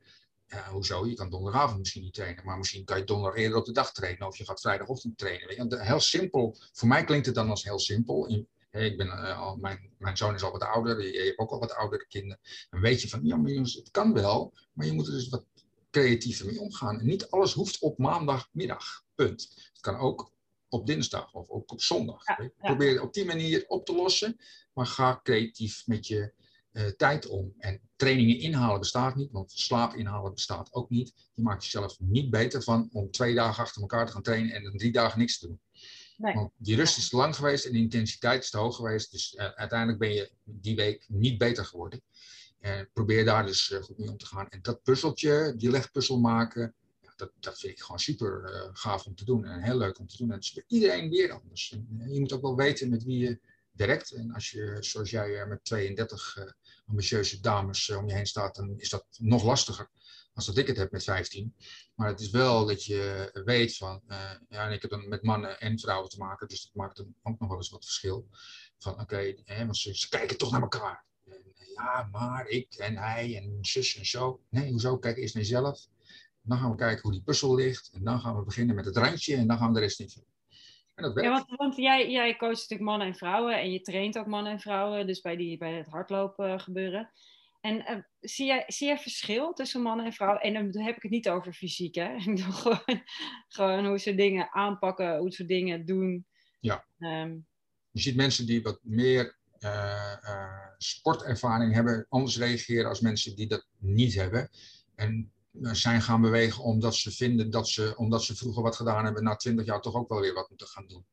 [0.71, 1.07] hoezo?
[1.07, 3.93] Je kan donderdagavond misschien niet trainen, maar misschien kan je donderdag eerder op de dag
[3.93, 5.83] trainen of je gaat vrijdagochtend trainen.
[5.83, 6.57] Heel simpel.
[6.73, 8.27] Voor mij klinkt het dan als heel simpel.
[8.27, 8.49] In,
[8.83, 11.51] ik ben, uh, al, mijn, mijn zoon is al wat ouder, je, je hebt ook
[11.51, 12.41] al wat oudere kinderen.
[12.71, 15.29] Dan weet je van, ja, maar jongens, het kan wel, maar je moet er dus
[15.29, 15.47] wat
[15.91, 17.01] creatiever mee omgaan.
[17.01, 19.71] En niet alles hoeft op maandagmiddag, punt.
[19.73, 20.33] Het kan ook
[20.69, 22.27] op dinsdag of ook op zondag.
[22.27, 22.51] Ja, ja.
[22.57, 24.37] Probeer het op die manier op te lossen,
[24.73, 26.33] maar ga creatief met je
[26.73, 27.55] uh, tijd om.
[27.59, 31.13] En trainingen inhalen bestaat niet, want slaap inhalen bestaat ook niet.
[31.33, 34.63] Je maakt jezelf niet beter van om twee dagen achter elkaar te gaan trainen en
[34.63, 35.61] dan drie dagen niks te doen.
[36.57, 39.11] Die rust is te lang geweest en de intensiteit is te hoog geweest.
[39.11, 42.03] Dus uh, uiteindelijk ben je die week niet beter geworden.
[42.61, 44.49] En probeer daar dus uh, goed mee om te gaan.
[44.49, 46.75] En dat puzzeltje, die legpuzzel maken,
[47.17, 50.17] dat, dat vind ik gewoon super gaaf om te doen en heel leuk om te
[50.17, 50.29] doen.
[50.29, 51.69] En het is voor iedereen weer anders.
[52.09, 54.13] je moet ook wel weten met wie je werkt.
[54.13, 56.39] En als je, zoals jij, met 32
[56.87, 59.91] ambitieuze dames om je heen staat, dan is dat nog lastiger
[60.35, 61.55] als dat ik het heb met 15.
[61.95, 65.23] Maar het is wel dat je weet van, uh, ja, en ik heb dan met
[65.23, 68.29] mannen en vrouwen te maken, dus dat maakt dan ook nog wel eens wat verschil.
[68.79, 71.05] Van oké, want ze, ze, kijken toch naar elkaar.
[71.25, 74.41] En, eh, ja, maar ik en hij en zus en zo.
[74.49, 74.99] Nee, hoezo?
[74.99, 75.87] Kijk eerst naar jezelf.
[76.43, 77.91] Dan gaan we kijken hoe die puzzel ligt.
[77.93, 80.33] En dan gaan we beginnen met het randje en dan gaan we de rest invullen.
[80.95, 81.21] Werkt.
[81.21, 84.53] Ja, want, want jij, jij coacht natuurlijk mannen en vrouwen en je traint ook mannen
[84.53, 87.11] en vrouwen, dus bij, die, bij het hardlopen gebeuren.
[87.65, 90.41] En uh, zie, jij, zie jij verschil tussen mannen en vrouwen?
[90.41, 92.15] En dan heb ik het niet over fysiek, hè?
[92.17, 93.03] Ik bedoel gewoon,
[93.49, 96.27] gewoon hoe ze dingen aanpakken, hoe ze dingen doen.
[96.61, 96.85] Ja.
[96.99, 97.47] Um,
[97.91, 103.47] je ziet mensen die wat meer uh, uh, sportervaring hebben, anders reageren als mensen die
[103.47, 104.51] dat niet hebben.
[104.95, 109.25] En zijn gaan bewegen omdat ze vinden dat ze, omdat ze vroeger wat gedaan hebben,
[109.25, 111.07] na twintig jaar toch ook wel weer wat moeten gaan doen.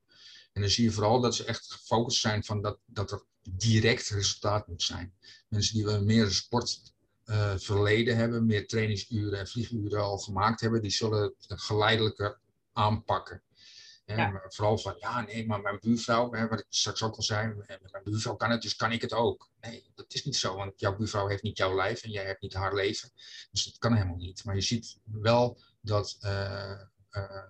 [0.52, 4.08] En dan zie je vooral dat ze echt gefocust zijn van dat, dat er direct
[4.08, 5.14] resultaat moet zijn.
[5.48, 10.90] Mensen die we meer sportverleden uh, hebben, meer trainingsuren en vlieguren al gemaakt hebben, die
[10.90, 12.38] zullen het geleidelijker
[12.72, 13.42] aanpakken.
[14.06, 14.42] Ja.
[14.48, 18.04] Vooral van, ja, nee, maar mijn buurvrouw, hè, wat ik straks ook al zei, mijn
[18.04, 19.50] buurvrouw kan het, dus kan ik het ook.
[19.60, 22.42] Nee, dat is niet zo, want jouw buurvrouw heeft niet jouw lijf en jij hebt
[22.42, 23.10] niet haar leven.
[23.50, 24.44] Dus dat kan helemaal niet.
[24.44, 27.42] Maar je ziet wel dat uh, uh,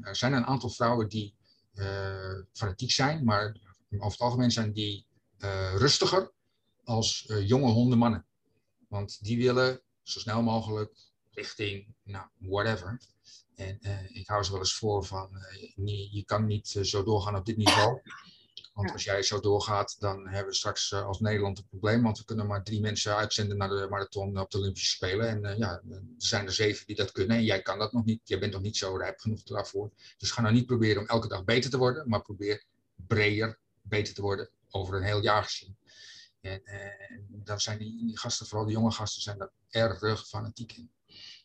[0.00, 1.34] er zijn een aantal vrouwen die
[2.52, 3.56] fanatiek zijn, maar
[3.90, 5.06] over het algemeen zijn die
[5.38, 6.32] uh, rustiger
[6.84, 8.26] als uh, jonge hondenmannen.
[8.88, 10.96] Want die willen zo snel mogelijk
[11.30, 13.00] richting, nou, whatever.
[13.54, 15.30] En ik hou ze wel eens voor van,
[15.74, 18.00] je, je kan niet zo doorgaan op dit niveau.
[18.76, 22.02] Want als jij zo doorgaat, dan hebben we straks als Nederland een probleem.
[22.02, 25.28] Want we kunnen maar drie mensen uitzenden naar de marathon op de Olympische Spelen.
[25.28, 27.36] En uh, ja, er zijn er zeven die dat kunnen.
[27.36, 28.20] En jij kan dat nog niet.
[28.24, 29.90] Jij bent nog niet zo rijp genoeg daarvoor.
[30.18, 32.08] Dus ga nou niet proberen om elke dag beter te worden.
[32.08, 32.64] Maar probeer
[33.06, 35.76] breder beter te worden over een heel jaar gezien.
[36.40, 40.90] En, uh, dan zijn die, gasten, vooral de jonge gasten, zijn daar erg fanatiek in.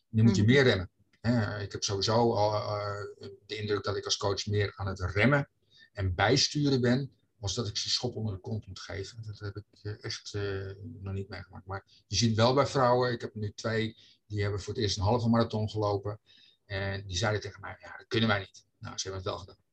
[0.08, 0.50] Nu moet je mhm.
[0.50, 1.62] meer remmen.
[1.62, 5.48] ik heb sowieso al uh, de indruk dat ik als coach meer aan het remmen
[5.92, 7.10] en bijsturen ben
[7.42, 9.22] was dat ik ze schop onder de kont moet geven.
[9.26, 11.66] Dat heb ik eh, echt uh, nog niet meegemaakt.
[11.66, 14.96] Maar je ziet wel bij vrouwen, ik heb nu twee, die hebben voor het eerst
[14.96, 16.20] een halve marathon gelopen.
[16.64, 18.66] En die zeiden tegen mij, ja, dat kunnen wij niet.
[18.78, 19.64] Nou, ze hebben het wel gedaan.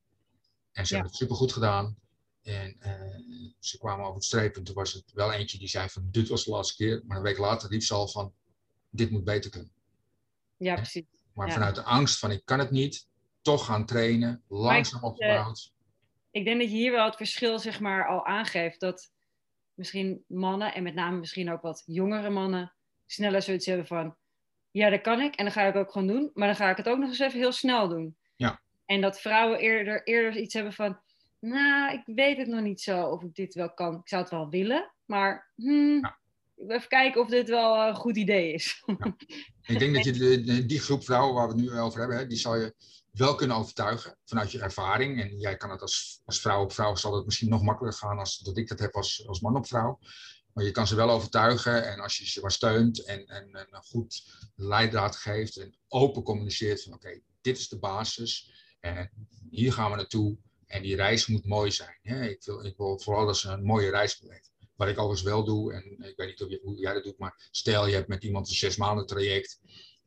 [0.72, 1.96] En ze hebben het supergoed gedaan.
[2.42, 6.08] En uh, ze kwamen over het streep toen was het wel eentje die zei van,
[6.10, 7.02] dit was de laatste keer.
[7.06, 8.34] Maar een week later riep ze al van,
[8.90, 9.72] dit moet beter kunnen.
[10.56, 11.04] Ja, precies.
[11.32, 13.08] Maar vanuit de angst van, ik kan het niet,
[13.42, 15.72] toch gaan trainen, langzaam opgebouwd
[16.30, 18.80] ik denk dat je hier wel het verschil zeg maar al aangeeft.
[18.80, 19.12] Dat
[19.74, 22.74] misschien mannen, en met name misschien ook wat jongere mannen,
[23.06, 24.16] sneller zoiets hebben van...
[24.70, 26.30] Ja, dat kan ik en dan ga ik ook gewoon doen.
[26.34, 28.16] Maar dan ga ik het ook nog eens even heel snel doen.
[28.36, 28.62] Ja.
[28.84, 31.00] En dat vrouwen eerder, eerder iets hebben van...
[31.40, 33.94] Nou, ik weet het nog niet zo of ik dit wel kan.
[33.94, 35.52] Ik zou het wel willen, maar...
[35.54, 36.18] Hmm, ja.
[36.66, 38.82] Even kijken of dit wel een goed idee is.
[38.86, 39.16] Ja.
[39.66, 42.38] Ik denk dat je die groep vrouwen waar we het nu over hebben, hè, die
[42.38, 42.74] zal je
[43.12, 45.20] wel kunnen overtuigen vanuit je ervaring.
[45.20, 48.18] En jij kan het als, als vrouw op vrouw, zal het misschien nog makkelijker gaan
[48.18, 49.98] als dat ik dat heb als, als man op vrouw.
[50.52, 53.66] Maar je kan ze wel overtuigen en als je ze maar steunt en, en, en
[53.70, 54.24] een goed
[54.56, 59.96] leidraad geeft en open communiceert van oké, dit is de basis en hier gaan we
[59.96, 61.98] naartoe en die reis moet mooi zijn.
[62.02, 62.28] Hè?
[62.28, 64.48] Ik, wil, ik wil vooral dat ze een mooie reis beleven.
[64.76, 67.18] Wat ik overigens wel doe, en ik weet niet of je, hoe jij dat doet,
[67.18, 69.60] maar stel je hebt met iemand een zes maanden traject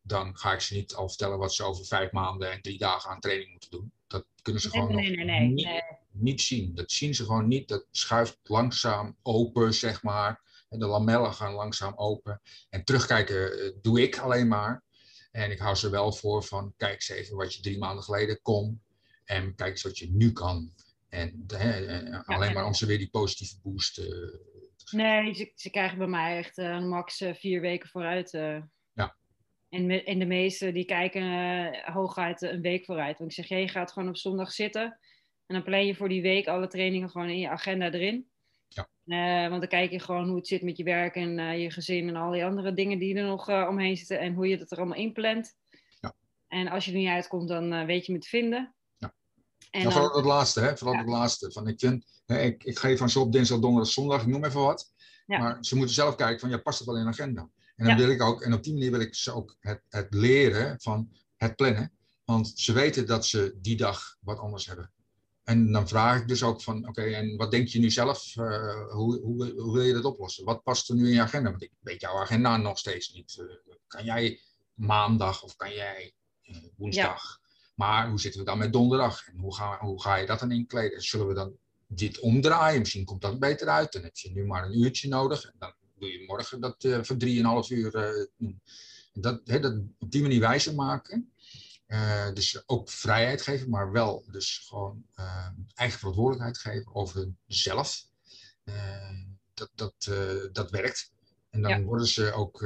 [0.03, 3.09] dan ga ik ze niet al vertellen wat ze over vijf maanden en drie dagen
[3.09, 3.91] aan training moeten doen.
[4.07, 6.75] Dat kunnen ze gewoon nee, nee, nee, niet, niet, zien.
[6.75, 7.67] Dat zien ze gewoon niet.
[7.67, 10.41] Dat schuift langzaam open, zeg maar.
[10.69, 12.41] En de lamellen gaan langzaam open.
[12.69, 14.83] En terugkijken eh, doe ik alleen maar.
[15.31, 18.41] En ik hou ze wel voor van, kijk eens even wat je drie maanden geleden
[18.41, 18.81] kon.
[19.25, 20.73] En kijk eens wat je nu kan.
[21.09, 24.05] En hè, alleen maar om ze weer die positieve boost uh,
[24.91, 28.33] Nee, ze, ze, krijgen bij mij echt uh, max vier weken vooruit.
[29.73, 33.17] En, en de meesten die kijken uh, hooguit een week vooruit.
[33.17, 34.83] Want ik zeg, je gaat gewoon op zondag zitten.
[35.45, 38.27] En dan plan je voor die week alle trainingen gewoon in je agenda erin.
[38.67, 38.89] Ja.
[39.05, 41.71] Uh, want dan kijk je gewoon hoe het zit met je werk en uh, je
[41.71, 44.19] gezin en al die andere dingen die er nog omheen zitten.
[44.19, 45.55] En hoe je het er allemaal inplant.
[46.01, 46.13] Ja.
[46.47, 48.75] En als je er niet uitkomt, dan weet je me te vinden.
[48.97, 49.13] Ja.
[49.71, 50.77] En ja, vooral het laatste, hè?
[50.77, 51.51] Vooral het laatste.
[51.51, 54.45] Van, ik, vind, hè, ik, ik geef van zo op dinsdag, donderdag, zondag, ik noem
[54.45, 54.93] even wat.
[55.25, 55.37] Ja.
[55.37, 57.49] Maar ze moeten zelf kijken van, ja, past het wel in de agenda?
[57.75, 60.13] En dan wil ik ook, en op die manier wil ik ze ook het, het
[60.13, 61.91] leren van het plannen.
[62.25, 64.91] Want ze weten dat ze die dag wat anders hebben.
[65.43, 68.91] En dan vraag ik dus ook van, oké, en wat denk je nu zelf, uh,
[68.91, 70.45] hoe, hoe, hoe, wil je dat oplossen?
[70.45, 71.49] Wat past er nu in je agenda?
[71.49, 73.37] Want ik weet jouw agenda nog steeds niet.
[73.39, 74.39] Uh, kan jij
[74.73, 76.13] maandag of kan jij
[76.77, 77.39] woensdag.
[77.75, 79.27] Maar hoe zitten we dan met donderdag?
[79.27, 81.01] En hoe ga, hoe ga je dat dan inkleden?
[81.01, 81.57] Zullen we dan
[81.87, 82.79] dit omdraaien?
[82.79, 83.91] Misschien komt dat beter uit.
[83.91, 85.43] Dan heb je nu maar een uurtje nodig.
[85.45, 87.95] En dan doe je morgen dat uh, voor drieënhalf uur.
[87.95, 88.51] Uh,
[89.13, 91.31] dat, he, dat op die manier wijzer maken.
[91.87, 95.05] Uh, dus ook vrijheid geven, maar wel dus gewoon
[95.73, 98.07] eigen verantwoordelijkheid geven over zelf.
[99.53, 100.11] dat, dat,
[100.51, 101.11] dat werkt.
[101.49, 101.81] En dan ja.
[101.81, 102.61] worden ze ook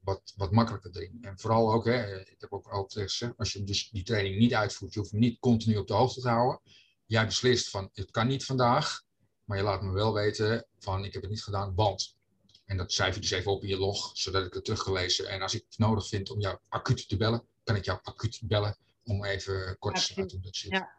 [0.00, 1.18] wat, wat makkelijker erin.
[1.22, 4.54] En vooral ook, hè, ik heb ook altijd gezegd, als je dus die training niet
[4.54, 6.60] uitvoert, je hoeft hem niet continu op de hoogte te houden.
[7.06, 9.02] Jij beslist van, het kan niet vandaag,
[9.50, 12.16] maar je laat me wel weten van, ik heb het niet gedaan, want.
[12.64, 15.28] En dat schrijf je dus even op in je log, zodat ik het teruggelezen.
[15.28, 18.40] En als ik het nodig vind om jou acuut te bellen, kan ik jou acuut
[18.42, 20.70] bellen om even kort te sluiten hoe dat zit.
[20.70, 20.90] Ja.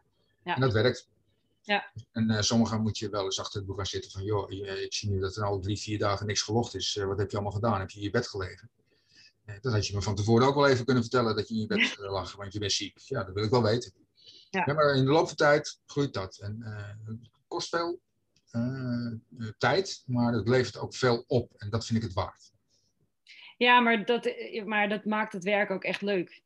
[0.44, 0.54] Ja.
[0.54, 1.08] En dat werkt.
[1.62, 1.92] Ja.
[2.12, 4.50] En uh, sommigen moet je wel eens achter het boek gaan zitten van, joh,
[4.82, 6.96] ik zie nu dat er al drie, vier dagen niks gelogd is.
[6.96, 7.80] Uh, wat heb je allemaal gedaan?
[7.80, 8.70] Heb je in je bed gelegen?
[9.46, 11.60] Uh, dat had je me van tevoren ook wel even kunnen vertellen dat je in
[11.60, 12.98] je bed lag, want je bent ziek.
[12.98, 13.92] Ja, dat wil ik wel weten.
[14.50, 14.62] Ja.
[14.66, 16.38] ja maar in de loop van tijd groeit dat.
[16.38, 16.62] En
[17.04, 18.00] het kost veel
[19.58, 21.52] tijd, maar het levert ook veel op.
[21.56, 22.50] En dat vind ik het waard.
[23.56, 24.34] Ja, maar dat,
[24.64, 26.42] maar dat maakt het werk ook echt leuk.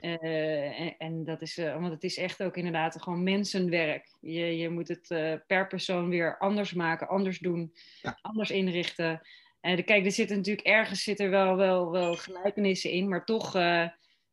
[0.00, 4.16] Uh, en, en, dat is, uh, want het is echt ook inderdaad gewoon mensenwerk.
[4.20, 8.18] Je, je moet het uh, per persoon weer anders maken, anders doen, ja.
[8.22, 9.20] anders inrichten.
[9.60, 13.54] De, kijk, er zitten natuurlijk ergens zit er wel, wel, wel gelijkenissen in, maar toch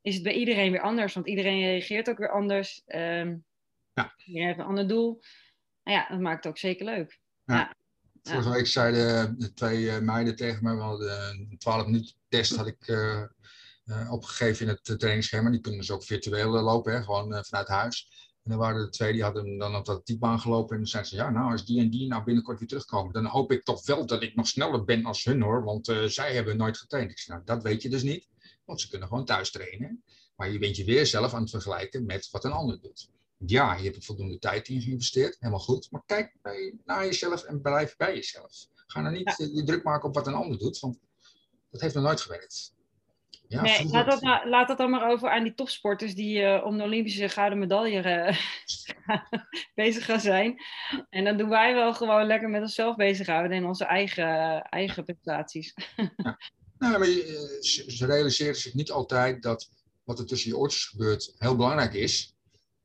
[0.02, 2.84] is het bij iedereen weer anders, want iedereen reageert ook weer anders.
[2.88, 3.46] Um,
[3.94, 4.14] ja.
[4.26, 5.20] Iedereen heeft een ander doel.
[5.88, 7.20] Nou ja, dat maakt het ook zeker leuk.
[7.46, 7.76] Ja.
[8.24, 12.68] Vorige week zeiden de twee meiden tegen me, we hadden een 12 minuten test had
[12.68, 13.24] ik uh,
[14.10, 15.50] opgegeven in het trainingsschema.
[15.50, 18.10] Die kunnen dus ook virtueel lopen, hè, gewoon uh, vanuit huis.
[18.44, 20.72] En dan waren er twee die hadden dan op dat typebaan gelopen.
[20.72, 23.26] En dan zeiden ze, ja, nou, als die en die nou binnenkort weer terugkomen, dan
[23.26, 25.64] hoop ik toch wel dat ik nog sneller ben als hun hoor.
[25.64, 27.12] Want zij hebben nooit getraind.
[27.12, 28.28] Ik zei, nou, dat weet je dus niet.
[28.66, 30.04] Want ze kunnen gewoon thuis trainen.
[30.36, 33.10] Maar je bent je weer zelf aan het vergelijken met wat een ander doet.
[33.46, 35.92] Ja, je hebt er voldoende tijd in geïnvesteerd, helemaal goed.
[35.92, 38.68] Maar kijk bij, naar jezelf en blijf bij jezelf.
[38.74, 41.00] Ga nou niet je druk maken op wat een ander doet, want
[41.70, 42.76] dat heeft nog nooit gewerkt.
[43.48, 46.66] Ja, nee, laat dat, maar, laat dat dan maar over aan die topsporters die uh,
[46.66, 48.38] om de Olympische gouden medaille uh,
[49.86, 50.56] bezig gaan zijn.
[51.10, 55.74] En dan doen wij wel gewoon lekker met onszelf bezighouden en onze eigen, eigen prestaties.
[55.96, 56.38] ja.
[56.78, 59.70] Nou, maar je, ze realiseren zich niet altijd dat
[60.04, 62.37] wat er tussen je oortjes gebeurt heel belangrijk is.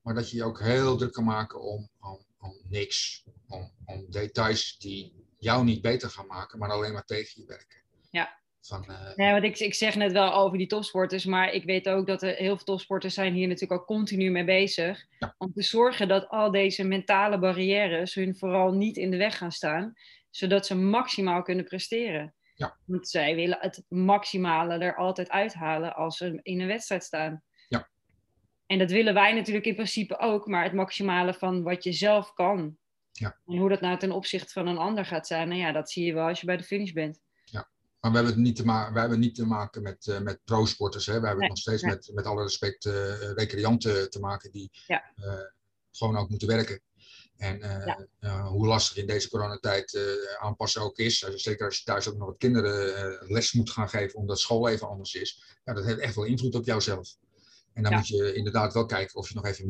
[0.03, 3.25] Maar dat je je ook heel druk kan maken om, om, om niks.
[3.49, 7.83] Om, om details die jou niet beter gaan maken, maar alleen maar tegen je werken.
[8.11, 8.41] Ja.
[8.61, 9.15] Van, uh...
[9.17, 12.23] nee, want ik, ik zeg net wel over die topsporters, maar ik weet ook dat
[12.23, 15.07] er heel veel topsporters zijn hier natuurlijk al continu mee bezig.
[15.38, 19.53] Om te zorgen dat al deze mentale barrières hun vooral niet in de weg gaan
[19.53, 19.93] staan,
[20.31, 22.35] zodat ze maximaal kunnen presteren.
[22.55, 22.79] Ja.
[22.85, 27.43] Want zij willen het maximale er altijd uithalen als ze in een wedstrijd staan.
[28.73, 28.79] Ja.
[28.79, 32.33] En dat willen wij natuurlijk in principe ook, maar het maximale van wat je zelf
[32.33, 32.77] kan.
[33.13, 33.39] Ja.
[33.47, 36.05] En hoe dat nou ten opzichte van een ander gaat zijn, nou ja, dat zie
[36.05, 37.21] je wel als je bij de finish bent.
[38.03, 40.41] Maar we hebben het niet te, ma we hebben niet te maken met, uh, met
[40.45, 41.07] pro-sporters.
[41.07, 41.21] Hè?
[41.21, 42.95] We hebben het nog steeds met, met alle respect uh,
[43.33, 45.13] recreanten te maken die ja.
[45.17, 45.33] uh,
[45.91, 46.81] gewoon ook moeten werken.
[47.37, 47.59] En
[48.21, 48.43] ja.
[48.43, 49.99] hoe lastig in deze coronatijd
[50.41, 51.19] aanpassen ook is.
[51.19, 54.89] Zeker als je thuis ook nog wat kinderen les moet gaan geven omdat school even
[54.89, 55.59] anders is.
[55.65, 57.17] Ja, dat heeft echt wel invloed op jouzelf.
[57.73, 59.69] En dan moet je inderdaad wel kijken of je nog even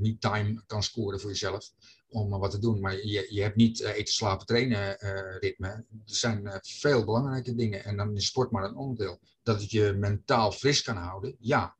[0.00, 1.70] me-time kan scoren voor jezelf
[2.08, 2.80] om wat te doen.
[2.80, 4.96] Maar je, je hebt niet uh, eten, slapen, trainen
[5.40, 5.68] ritme.
[5.68, 7.84] Er zijn veel belangrijke dingen.
[7.84, 9.20] En dan is sport maar een onderdeel.
[9.42, 11.76] Dat het je mentaal fris kan houden, ja.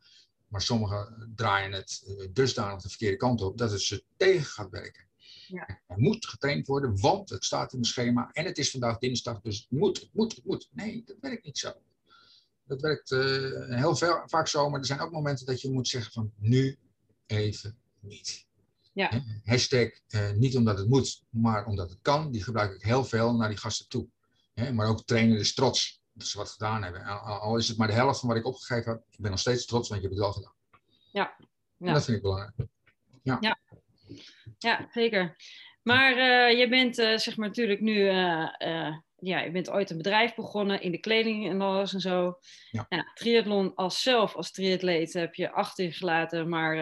[0.48, 5.04] Maar sommigen draaien het dusdanig de verkeerde kant op dat het ze tegen gaat werken.
[5.46, 5.80] Ja.
[5.86, 8.30] Er moet getraind worden, want het staat in het schema.
[8.32, 10.68] En het is vandaag dinsdag, dus het moet, het moet, het moet.
[10.72, 11.72] Nee, dat werkt niet zo.
[12.72, 13.10] Dat werkt
[13.68, 16.78] heel veel, vaak zo, maar er zijn ook momenten dat je moet zeggen van nu
[17.26, 18.46] even niet.
[18.92, 19.22] Ja.
[19.44, 22.30] Hashtag eh, niet omdat het moet, maar omdat het kan.
[22.30, 24.08] Die gebruik ik heel veel naar die gasten toe.
[24.72, 27.04] maar ook trainen is trots dat ze wat gedaan hebben.
[27.22, 29.66] Al is het maar de helft van wat ik opgegeven heb, ik ben nog steeds
[29.66, 30.54] trots, want je hebt het wel gedaan.
[31.12, 31.36] Ja.
[31.76, 31.92] ja.
[31.92, 32.54] dat vind ik belangrijk.
[33.22, 33.58] Ja, ja.
[34.58, 35.36] ja zeker.
[35.82, 38.08] Maar uh, je bent uh, zeg maar natuurlijk nu,
[39.22, 42.38] ja, je bent ooit een bedrijf begonnen in de kleding en alles en zo.
[42.70, 42.86] Ja.
[42.88, 46.76] ja triathlon als zelf, als triatleet heb je achtergelaten, maar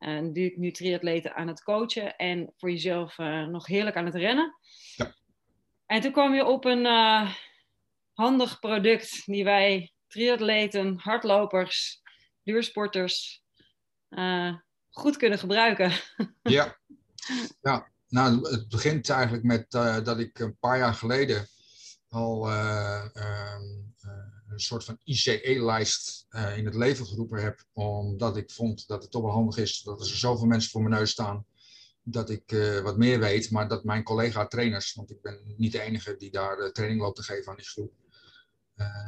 [0.00, 4.14] en nu, nu triatleten aan het coachen en voor jezelf uh, nog heerlijk aan het
[4.14, 4.58] rennen.
[4.96, 5.14] Ja.
[5.86, 7.34] En toen kwam je op een uh,
[8.12, 12.02] handig product die wij triatleten, hardlopers,
[12.42, 13.42] duursporters
[14.10, 14.54] uh,
[14.90, 15.92] goed kunnen gebruiken.
[16.42, 16.78] Ja.
[17.62, 19.70] ja, nou het begint eigenlijk met
[20.04, 21.48] dat ik een paar jaar geleden
[22.08, 23.62] al ehm,
[24.48, 29.22] een soort van ICE-lijst in het leven geroepen heb, omdat ik vond dat het toch
[29.22, 31.44] wel handig is dat er zoveel mensen voor mijn neus staan
[32.02, 32.50] dat ik
[32.82, 36.72] wat meer weet, maar dat mijn collega-trainers, want ik ben niet de enige die daar
[36.72, 37.92] training loopt te geven aan die groep,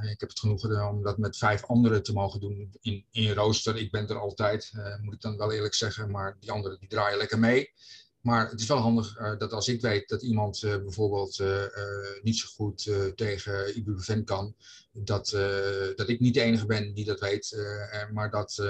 [0.03, 3.77] ik heb het genoegen om dat met vijf anderen te mogen doen in, in rooster.
[3.77, 7.19] Ik ben er altijd, moet ik dan wel eerlijk zeggen, maar die anderen die draaien
[7.19, 7.73] lekker mee.
[8.23, 11.43] Maar het is wel handig uh, dat als ik weet dat iemand bijvoorbeeld
[12.23, 14.55] niet zo goed tegen ibuprofen kan,
[14.93, 15.29] dat,
[15.97, 17.57] dat ik niet de enige ben die dat weet,
[18.13, 18.63] maar dat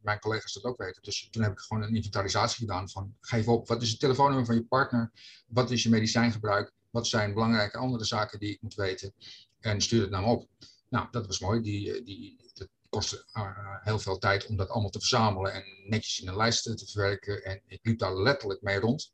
[0.00, 1.02] mijn collega's dat ook weten.
[1.02, 4.46] Dus toen heb ik gewoon een inventarisatie gedaan van geef op, wat is het telefoonnummer
[4.46, 5.10] van je partner,
[5.46, 9.14] wat is je medicijngebruik, wat zijn belangrijke andere zaken die ik moet weten
[9.60, 10.48] en stuur het naar me op.
[10.88, 11.60] Nou, dat was mooi.
[11.60, 12.49] Die, eh, die,
[12.90, 16.62] kostte uh, heel veel tijd om dat allemaal te verzamelen en netjes in een lijst
[16.62, 17.44] te verwerken.
[17.44, 19.12] En ik liep daar letterlijk mee rond.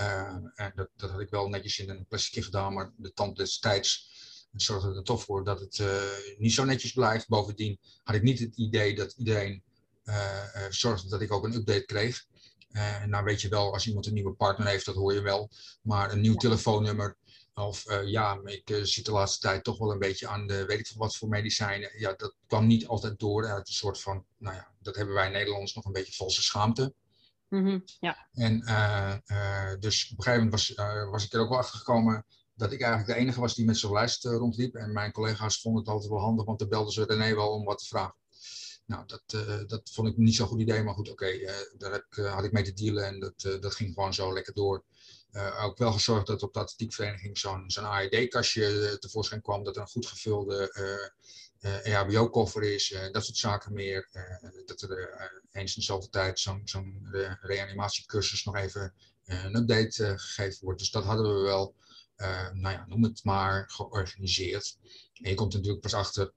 [0.00, 3.36] Uh, en dat, dat had ik wel netjes in een plasticje gedaan, maar de tand
[3.36, 4.14] destijds
[4.52, 6.02] zorgde er toch voor dat het uh,
[6.38, 7.28] niet zo netjes blijft.
[7.28, 9.62] Bovendien had ik niet het idee dat iedereen
[10.68, 12.26] zorgde dat ik ook een update kreeg.
[12.70, 15.50] En nou weet je wel, als iemand een nieuwe partner heeft, dat hoor je wel.
[15.82, 17.16] Maar een nieuw telefoonnummer,
[17.64, 20.64] of uh, ja, ik uh, zit de laatste tijd toch wel een beetje aan de
[20.64, 21.90] weet ik veel wat voor medicijnen.
[21.98, 25.28] Ja, dat kwam niet altijd door uit een soort van, nou ja, dat hebben wij
[25.28, 26.94] Nederlanders nog een beetje valse schaamte.
[27.48, 28.28] Mm -hmm, ja.
[28.32, 30.74] En uh, dus op een gegeven moment was,
[31.10, 33.76] was ik er ook wel achter gekomen dat ik eigenlijk de enige was die met
[33.76, 34.74] zo'n lijst rondliep.
[34.74, 37.64] En mijn collega's vonden het altijd wel handig, want dan belden ze René wel om
[37.64, 38.16] wat te vragen.
[38.86, 39.22] Nou, dat,
[39.68, 42.44] dat vond ik niet zo'n goed idee, maar goed, oké, okay, daar heb ik, had
[42.44, 44.84] ik mee te dealen en dat, dat ging gewoon zo lekker door.
[45.36, 49.76] Uh, ook wel gezorgd dat op de atletiekvereniging zo'n zo'n AED-kastje eh, tevoorschijn kwam, dat
[49.76, 50.72] er een goed gevulde
[51.60, 54.08] uh, EHBO-koffer is, dat soort zaken meer.
[54.66, 58.94] dat er eens in zoveel tijd zo'n zo'n re reanimatiecursus nog even
[59.24, 60.78] een update gegeven wordt.
[60.78, 61.74] Dus dat hadden we wel,
[62.52, 64.78] nou ja, noem het maar, georganiseerd.
[65.22, 66.32] En je komt natuurlijk pas achter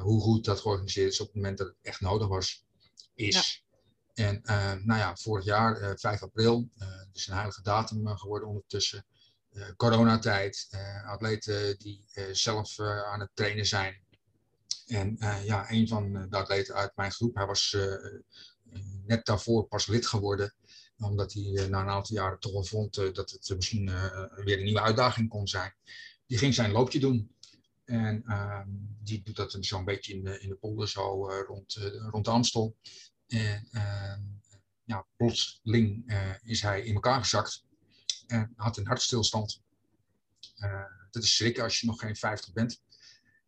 [0.00, 2.64] hoe goed dat georganiseerd is op het moment dat het echt nodig was,
[3.14, 3.64] is.
[4.14, 8.48] En uh, nou ja, vorig jaar, uh, 5 april, uh, dus een heilige datum geworden
[8.48, 9.04] ondertussen.
[9.76, 10.68] coronatijd,
[11.06, 14.00] atleten die zelf aan het trainen zijn.
[14.86, 17.76] En ja, een van de atleten uit mijn groep, hij was
[19.06, 20.54] net daarvoor pas lid geworden.
[20.98, 23.90] Omdat hij na een aantal jaren toch wel vond dat het misschien
[24.34, 25.74] weer een nieuwe uitdaging kon zijn.
[26.26, 27.34] Die ging zijn loopje doen.
[27.84, 28.68] En ehm,
[29.02, 31.74] die doet dat zo'n beetje in de, in de polder, zo rond,
[32.10, 32.76] rond Amstel.
[33.32, 33.68] En
[34.84, 37.64] ja, plotseling uh, is hij in elkaar gezakt
[38.26, 39.62] en had een hartstilstand.
[40.56, 42.82] Uh, dat is schrikken als je nog geen 50 bent.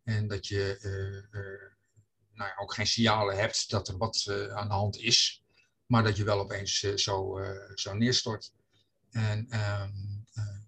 [0.05, 0.79] En dat je
[2.33, 5.43] nou ja, ook geen signalen hebt dat er wat aan de hand is.
[5.87, 7.41] Maar dat je wel opeens zo,
[7.75, 8.53] zo neerstort.
[9.11, 9.93] En ehm,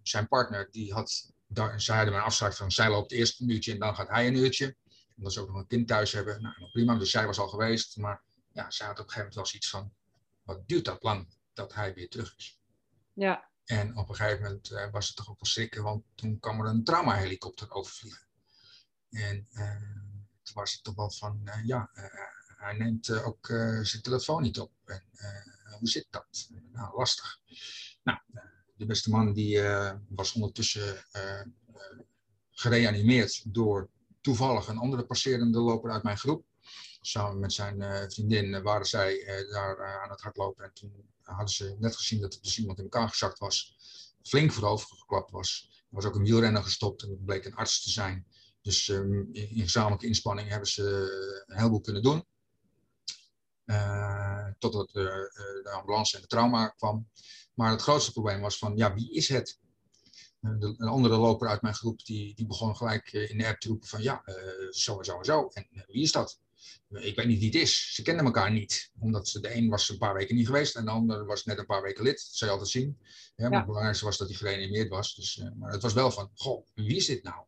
[0.02, 3.78] zijn partner, die had, daar, zij een afspraak van zij loopt eerst een uurtje en
[3.78, 4.76] dan gaat hij een uurtje.
[5.16, 6.42] Omdat ze ook nog een kind thuis hebben.
[6.42, 7.96] Nou, prima, dus zij was al geweest.
[7.96, 8.22] Maar
[8.56, 9.92] ja, ze had op een gegeven moment wel zoiets van,
[10.42, 12.60] wat duurt dat lang dat hij weer terug is?
[13.12, 13.50] Ja.
[13.64, 16.60] En op een gegeven moment uh, was het toch ook wel schrikken, want toen kwam
[16.60, 18.26] er een traumahelikopter overvliegen.
[19.10, 19.80] En uh,
[20.42, 21.90] toen was het toch wel van, uh, ja,
[22.56, 23.46] hij neemt ook
[23.82, 24.72] zijn telefoon niet op.
[24.84, 25.02] En
[25.78, 26.48] hoe zit dat?
[26.72, 27.40] Nou, lastig.
[28.02, 28.18] Nou,
[28.76, 29.62] de beste man die
[30.08, 31.04] was ondertussen
[32.50, 33.88] gereanimeerd door
[34.20, 36.44] toevallig een andere passerende loper uit mijn groep
[37.06, 40.64] samen met zijn uh, vriendin waren zij uh, daar aan het hardlopen.
[40.64, 43.76] En toen hadden ze net gezien dat er dus iemand in elkaar gezakt was.
[44.22, 45.68] Flink voorover geklapt was.
[45.70, 48.26] Er was ook een wielrenner gestopt en het bleek een arts te zijn.
[48.60, 50.82] Dus um, in, gezamenlijke inspanning hebben ze
[51.46, 52.26] een heleboel kunnen doen.
[54.58, 57.08] totdat de ambulance en de trauma kwam.
[57.54, 59.58] Maar het grootste probleem was van, ja, wie is het?
[60.40, 63.88] Een andere loper uit mijn groep die, die begon gelijk in de app te roepen
[63.88, 64.22] van ja,
[64.70, 65.48] zo en zo en zo.
[65.52, 66.38] En wie is dat?
[66.88, 67.94] Ik weet niet wie het is.
[67.94, 68.90] Ze kenden elkaar niet.
[68.98, 71.58] Omdat ze, de een was een paar weken niet geweest en de ander was net
[71.58, 72.14] een paar weken lid.
[72.14, 72.98] Dat zou je altijd zien.
[73.00, 73.56] Ja, maar ja.
[73.56, 75.14] het belangrijkste was dat hij gereanimeerd was.
[75.14, 77.44] Dus, uh, maar het was wel van, goh, wie is dit nou?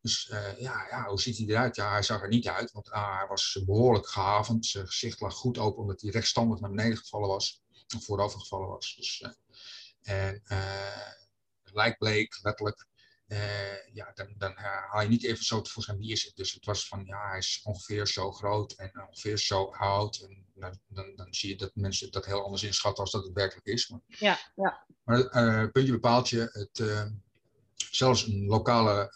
[0.00, 1.76] Dus uh, ja, ja, hoe ziet hij eruit?
[1.76, 4.66] Ja, hij zag er niet uit, want ah, hij was behoorlijk gehavend.
[4.66, 7.62] Zijn gezicht lag goed open, omdat hij rechtstandig naar beneden gevallen was.
[7.96, 8.94] Of voorover gevallen was.
[8.96, 9.20] Dus,
[10.00, 10.42] uh, en
[11.62, 12.86] lijk bleek, letterlijk.
[13.28, 16.36] Uh, ja, dan, dan uh, haal je niet even zo tevoorschijn wie is het.
[16.36, 20.16] Dus het was van, ja, hij is ongeveer zo groot en ongeveer zo oud.
[20.16, 23.32] En dan, dan, dan zie je dat mensen dat heel anders inschatten als dat het
[23.32, 23.88] werkelijk is.
[23.88, 24.86] Maar, ja, ja.
[25.04, 27.10] maar uh, puntje bepaalt je, het,
[27.90, 29.10] zelfs een lokale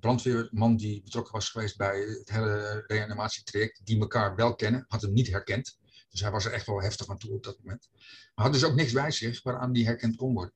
[0.00, 5.12] brandweerman die betrokken was geweest bij het hele reanimatietraject, die elkaar wel kennen, had hem
[5.12, 5.78] niet herkend.
[6.10, 7.90] Dus hij was er echt wel heftig aan toe op dat moment.
[8.34, 10.54] Maar had dus ook niks bij zich waaraan die herkend kon worden.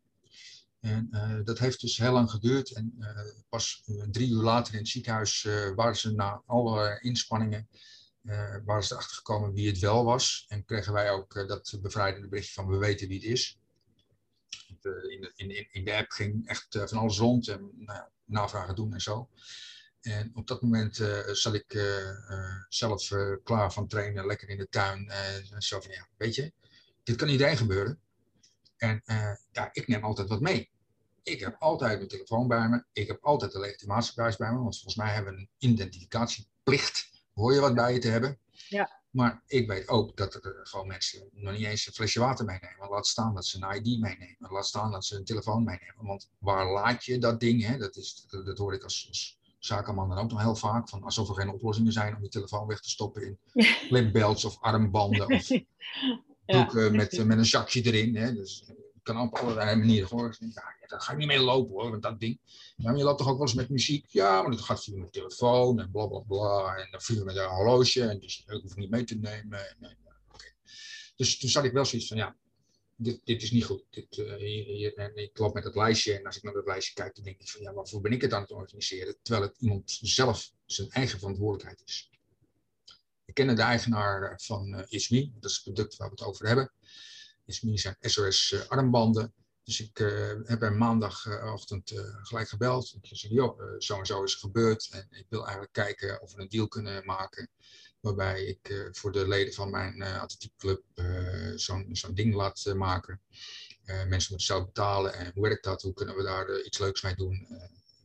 [0.80, 1.08] En
[1.44, 2.72] dat heeft dus heel lang geduurd.
[2.72, 2.94] En
[3.48, 7.68] pas drie uur later in het ziekenhuis waren ze na alle inspanningen
[8.64, 10.44] waren ze erachter gekomen wie het wel was.
[10.48, 13.58] En kregen wij ook dat bevrijdende berichtje van we weten wie het is.
[15.08, 19.00] in, in, in, de app ging echt van alles rond en nou, navragen doen en
[19.00, 19.28] zo.
[20.00, 23.08] En op dat moment uh, zat ik uh, zelf
[23.44, 25.08] klaar van trainen, lekker in de tuin.
[25.08, 26.52] en zo van, ja, weet je,
[27.02, 28.00] dit kan iedereen gebeuren.
[28.80, 29.02] En
[29.52, 30.70] ja, ik neem altijd wat mee.
[31.22, 32.84] Ik heb altijd mijn telefoon bij me.
[32.92, 34.58] Ik heb altijd de legitimatiebewijs bij me.
[34.58, 37.10] Want volgens mij hebben we een identificatieplicht.
[37.34, 38.38] Hoor je wat bij je te hebben?
[38.50, 39.00] Ja.
[39.10, 42.88] Maar ik weet ook dat er gewoon mensen nog niet eens een flesje water meenemen.
[42.88, 44.36] Laat staan dat ze een ID meenemen.
[44.38, 46.06] Laat staan dat ze een telefoon meenemen.
[46.06, 47.66] Want waar laat je dat ding?
[47.66, 47.76] Hè?
[47.76, 50.88] Dat, is, dat, hoor ik als, als zakenman dan ook nog heel vaak.
[50.88, 53.38] Van alsof er geen oplossingen zijn om je telefoon weg te stoppen in
[53.88, 55.26] clipbelts of armbanden.
[55.26, 55.48] Of
[56.50, 58.16] broeken met, met een zakje erin.
[58.16, 58.34] Hè?
[58.34, 60.08] Dus het kan op allerlei manieren.
[60.08, 60.36] Hoor.
[60.38, 62.38] Ja, daar ga ik niet mee lopen hoor, met dat ding.
[62.76, 64.06] Ja, maar je loopt toch ook wel eens met muziek?
[64.08, 66.76] Ja, maar dat gaat via mijn telefoon en bla bla bla.
[66.76, 68.02] En dan via met een horloge.
[68.02, 69.68] En dus ik hoef niet mee te nemen.
[69.80, 69.96] En,
[71.16, 72.36] Dus toen zat ik wel zoiets van, ja,
[72.96, 73.84] dit, dit is niet goed.
[73.90, 76.94] Dit, uh, hier, en ik loop met het lijstje en als ik naar dat lijstje
[76.94, 79.16] kijk, dan denk ik van ja, waarvoor ben ik het aan het organiseren?
[79.22, 82.09] Terwijl het iemand zelf zijn eigen verantwoordelijkheid is.
[83.46, 86.72] De eigenaar van uh, Ismi, dat is het product waar we het over hebben.
[87.44, 89.32] Ismi zijn SOS uh, armbanden.
[89.64, 92.96] Dus ik uh, heb hem maandagochtend gelijk gebeld.
[93.00, 94.88] Ik zei, joh, zo en zo is er gebeurd.
[94.92, 97.50] En ik wil eigenlijk kijken of we een deal kunnen maken
[98.00, 102.72] waarbij ik uh, voor de leden van mijn uh, atletiekclub uh, zo'n zo'n ding laat
[102.74, 103.20] maken.
[103.84, 105.82] mensen moeten zelf betalen en hoe werkt dat?
[105.82, 107.48] Hoe kunnen we daar iets leuks mee doen?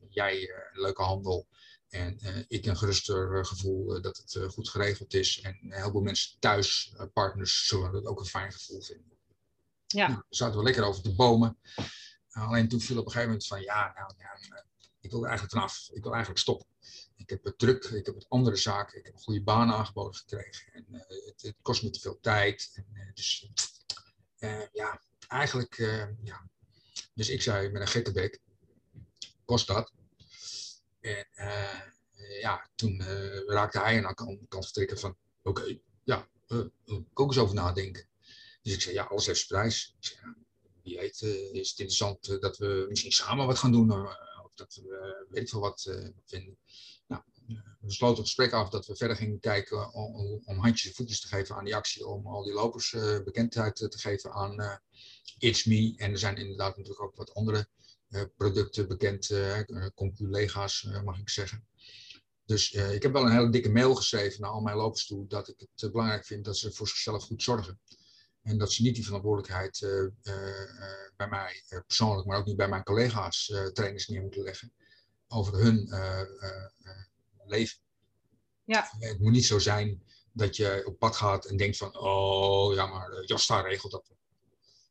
[0.09, 1.47] jij leuke handel
[1.89, 5.41] en ik een geruster gevoel dat het goed geregeld is.
[5.41, 9.17] En heel veel mensen thuis, partners, zullen dat ook een fijn gevoel vinden.
[9.87, 10.07] Ja.
[10.07, 11.57] Nou, zaten we lekker over de bomen.
[12.29, 14.63] alleen toen viel op een gegeven moment van ja, nou, ja,
[14.99, 15.89] ik wil er eigenlijk vanaf.
[15.93, 16.67] Ik wil eigenlijk stoppen
[17.15, 20.15] ik heb het druk, ik heb het andere zaken, ik heb een goede baan aangeboden
[20.15, 20.73] gekregen.
[20.73, 22.71] En, uh, het, het, kost me te veel tijd.
[22.73, 23.49] En, uh, dus
[24.39, 25.75] uh, ja, eigenlijk,
[26.23, 26.49] ja.
[27.13, 28.39] Dus ik zei met een gekke bek,
[29.45, 29.93] kost dat?
[31.05, 31.27] En
[32.41, 33.03] ja, toen
[33.47, 36.27] raakte hij aan de kant vertrekken van, oké, ja,
[37.13, 38.07] ook eens over nadenken.
[38.61, 39.95] Dus ik zei, ja, alles heeft zijn prijs.
[39.99, 40.35] Ik ja,
[40.83, 43.91] wie weet, is het interessant dat we misschien samen wat gaan doen.
[44.43, 45.89] of dat we, weet ik veel wat
[46.25, 46.57] vinden
[47.85, 51.21] we sloten het gesprek af dat we verder gingen kijken om, om, handjes en voetjes
[51.21, 54.75] te geven aan die actie, om al die lopers bekendheid te geven aan uh,
[55.37, 55.93] It's Me.
[55.97, 57.67] En er zijn inderdaad natuurlijk ook wat andere
[58.37, 59.59] producten bekend, uh,
[59.95, 61.67] conculega's mag ik zeggen.
[62.45, 65.47] Dus ik heb wel een hele dikke mail geschreven naar al mijn lopers toe dat
[65.47, 67.79] ik het belangrijk vind dat ze voor zichzelf goed zorgen.
[68.41, 69.79] En dat ze niet die verantwoordelijkheid
[71.15, 74.73] bij mij persoonlijk, maar ook niet bij mijn collega's trainers neer moeten leggen
[75.27, 75.89] over hun
[77.45, 77.77] leven.
[78.65, 78.89] Ja.
[78.99, 82.85] Het moet niet zo zijn dat je op pad gaat en denkt van, oh ja,
[82.85, 84.11] maar Josta regelt dat.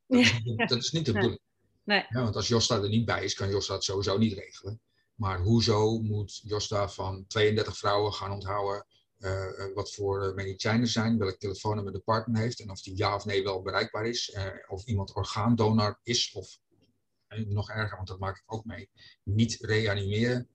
[0.07, 1.41] Dat, dat is niet de bedoeling.
[1.85, 2.07] Nee.
[2.09, 4.81] Ja, want als Josta er niet bij is, kan Josta het sowieso niet regelen.
[5.15, 8.87] Maar hoezo moet Josta van 32 vrouwen gaan onthouden
[9.19, 13.25] uh, wat voor medicijnen zijn, welk telefoonnummer de partner heeft en of die ja of
[13.25, 16.59] nee wel bereikbaar is, uh, of iemand orgaandonor is of
[17.47, 18.91] nog erger, want dat maak ik ook mee,
[19.23, 20.49] niet reanimeren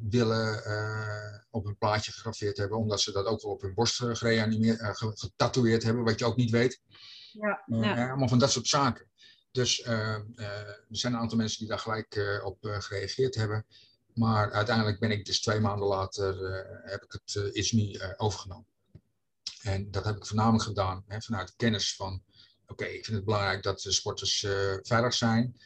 [0.00, 0.62] willen
[1.50, 3.96] op een plaatje gegraveerd hebben, omdat ze dat ook wel op hun borst
[5.14, 6.80] getatoeëerd hebben, wat je ook niet weet.
[7.32, 8.08] Ja, ja.
[8.08, 9.08] allemaal van dat soort zaken.
[9.54, 10.24] Dus er
[10.90, 13.66] zijn een aantal mensen die daar gelijk op gereageerd hebben.
[14.14, 16.36] Maar uiteindelijk ben ik dus twee maanden later,
[16.84, 18.66] heb ik het It's Me overgenomen.
[19.62, 22.22] En dat heb ik voornamelijk gedaan hè, vanuit kennis van,
[22.66, 24.46] oké, ik vind het belangrijk dat de sporters
[24.82, 25.60] veilig zijn.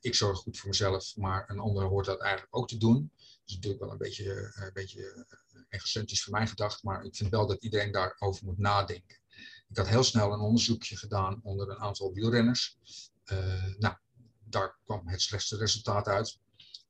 [0.00, 3.12] ik zorg goed voor mezelf, maar een ander hoort dat eigenlijk ook te doen
[3.52, 7.16] is natuurlijk wel een beetje, eh, een beetje eh, egocentrisch voor mij gedacht, maar ik
[7.16, 9.20] vind wel dat iedereen daarover moet nadenken.
[9.68, 12.78] Ik had heel snel een onderzoekje gedaan onder een aantal wielrenners.
[13.32, 13.94] Uh, nou,
[14.44, 16.40] daar kwam het slechtste resultaat uit.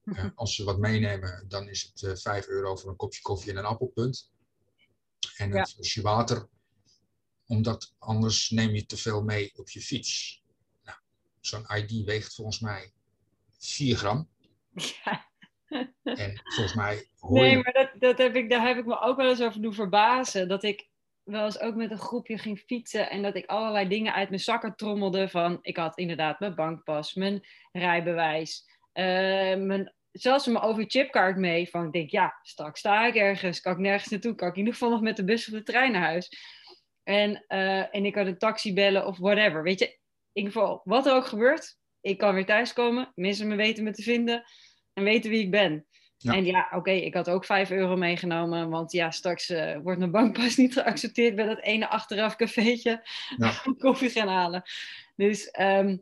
[0.05, 3.51] Uh, als ze wat meenemen, dan is het uh, 5 euro voor een kopje koffie
[3.51, 4.33] en een appelpunt.
[5.37, 5.64] En een ja.
[5.64, 6.49] flesje water.
[7.47, 10.43] Omdat anders neem je te veel mee op je fiets.
[10.85, 10.99] Nou,
[11.41, 12.93] Zo'n ID weegt volgens mij
[13.59, 14.28] 4 gram.
[15.03, 15.30] Ja.
[16.03, 17.09] En volgens mij.
[17.18, 17.62] Hoor nee, je...
[17.62, 20.49] maar dat, dat heb ik, daar heb ik me ook wel eens over doen verbazen.
[20.49, 20.89] Dat ik
[21.25, 24.41] wel eens ook met een groepje ging fietsen en dat ik allerlei dingen uit mijn
[24.41, 25.29] zakken trommelde.
[25.29, 28.64] Van ik had inderdaad mijn bankpas, mijn rijbewijs,
[28.95, 29.05] uh,
[29.57, 31.68] mijn, zelfs mijn OV-chipkaart mee.
[31.68, 34.59] Van ik denk, ja, straks sta ik ergens, kan ik nergens naartoe, kan ik in
[34.59, 36.39] ieder geval nog met de bus of de trein naar huis.
[37.03, 39.62] En, uh, en ik had een taxi bellen of whatever.
[39.62, 39.99] Weet je, in
[40.33, 44.03] ieder geval, wat er ook gebeurt, ik kan weer thuiskomen, mensen me weten me te
[44.03, 44.45] vinden
[44.93, 45.87] en weten wie ik ben.
[46.23, 50.11] En ja, oké, ik had ook 5 euro meegenomen, want ja, straks uh, wordt mijn
[50.11, 53.53] bankpas niet geaccepteerd bij dat ene achteraf cafeetje ja.
[53.79, 54.62] koffie gaan halen.
[55.16, 55.97] Dus ehm,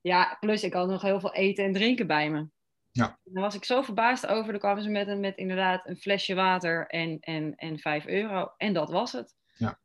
[0.00, 2.46] ja, plus ik had nog heel veel eten en drinken bij me.
[2.90, 3.18] Ja.
[3.24, 4.50] Daar was ik zo verbaasd over.
[4.52, 8.52] Dan kwamen ze met, een, met inderdaad een flesje water en, en, en 5 euro.
[8.56, 9.34] En dat was het.
[9.54, 9.78] Ja,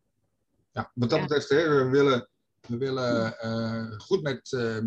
[0.71, 2.29] ja wat dat betreft, hè, we willen,
[2.67, 4.77] we willen uh, goed met, uh,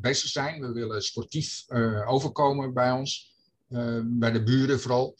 [0.00, 0.60] bezig zijn.
[0.60, 1.64] We willen sportief
[2.06, 3.37] overkomen bij ons.
[4.04, 5.16] Bij de buren vooral.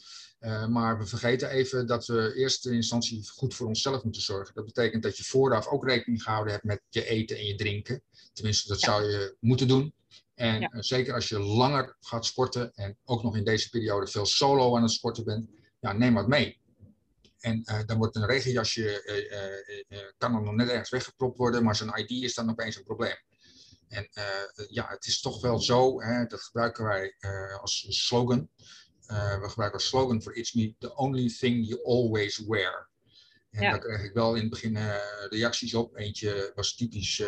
[0.69, 4.55] maar we vergeten even dat we eerst in instantie goed voor onszelf moeten zorgen.
[4.55, 8.03] Dat betekent dat je vooraf ook rekening gehouden hebt met je eten en je drinken.
[8.33, 9.93] Tenminste, dat zou je moeten doen.
[10.39, 14.27] En eh, zeker als je langer gaat sporten en ook nog in deze periode veel
[14.27, 16.61] solo aan het sporten bent, ja, neem wat mee.
[17.39, 19.03] En uh, dan wordt een regenjasje,
[19.89, 22.85] uh, kan er nog net ergens weggepropt worden, maar zijn ID is dan opeens een
[22.85, 23.17] probleem.
[23.89, 24.09] En
[24.69, 27.15] ja, het is toch wel zo, hè, dat gebruiken wij
[27.61, 28.49] als slogan.
[29.07, 32.89] we gebruiken als slogan voor It's Me, the only thing you always wear.
[33.51, 34.79] En daar kreeg ik wel in het begin
[35.29, 35.97] reacties op.
[35.97, 37.23] Eentje was typisch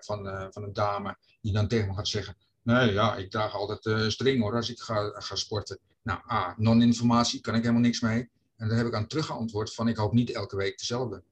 [0.00, 4.12] van, van een dame die dan tegen me gaat zeggen: Nee, ja, ik draag altijd
[4.12, 5.78] string hoor als ik ga, ga sporten.
[6.02, 8.30] Nou, A, non-informatie, kan ik helemaal niks mee.
[8.56, 11.22] En daar heb ik aan teruggeantwoord van ik hoop niet elke week dezelfde.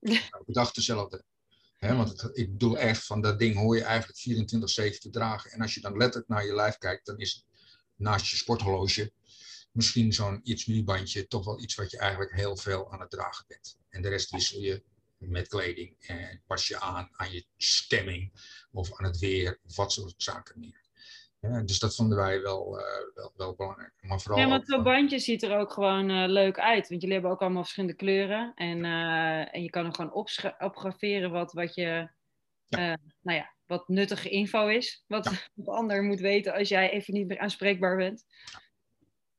[0.30, 1.24] Elke dag dezelfde.
[1.92, 5.50] Want ik bedoel echt van dat ding hoor je eigenlijk 24-7 te dragen.
[5.50, 7.46] En als je dan letterlijk naar je lijf kijkt, dan is
[7.96, 9.12] naast je sporthorloge
[9.74, 13.44] misschien zo'n iets bandje toch wel iets wat je eigenlijk heel veel aan het dragen
[13.48, 13.78] bent.
[13.88, 14.82] En de rest wissel je
[15.18, 18.32] met kleding en pas je aan aan je stemming
[18.72, 20.83] of aan het weer of wat soort zaken meer.
[21.48, 22.84] Ja, dus dat vonden wij wel, uh,
[23.14, 23.92] wel, wel, belangrijk.
[24.00, 26.88] Maar vooral ja, want zo'n bandje ziet er ook gewoon uh, leuk uit.
[26.88, 28.52] Want jullie hebben ook allemaal verschillende kleuren.
[28.54, 30.14] En, uh, en je kan er gewoon
[30.58, 32.08] opgraveren wat, wat je...
[32.66, 32.98] Ja.
[33.20, 35.04] nou ja, wat nuttige info is.
[35.06, 35.30] Wat ja.
[35.64, 38.24] de ander moet weten als jij even niet meer aanspreekbaar bent.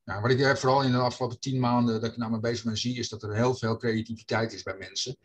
[0.04, 2.76] Ja, wat ik vooral in de afgelopen tien maanden dat ik naar me bezig ben
[2.76, 5.16] zie, is dat er heel veel creativiteit is bij mensen.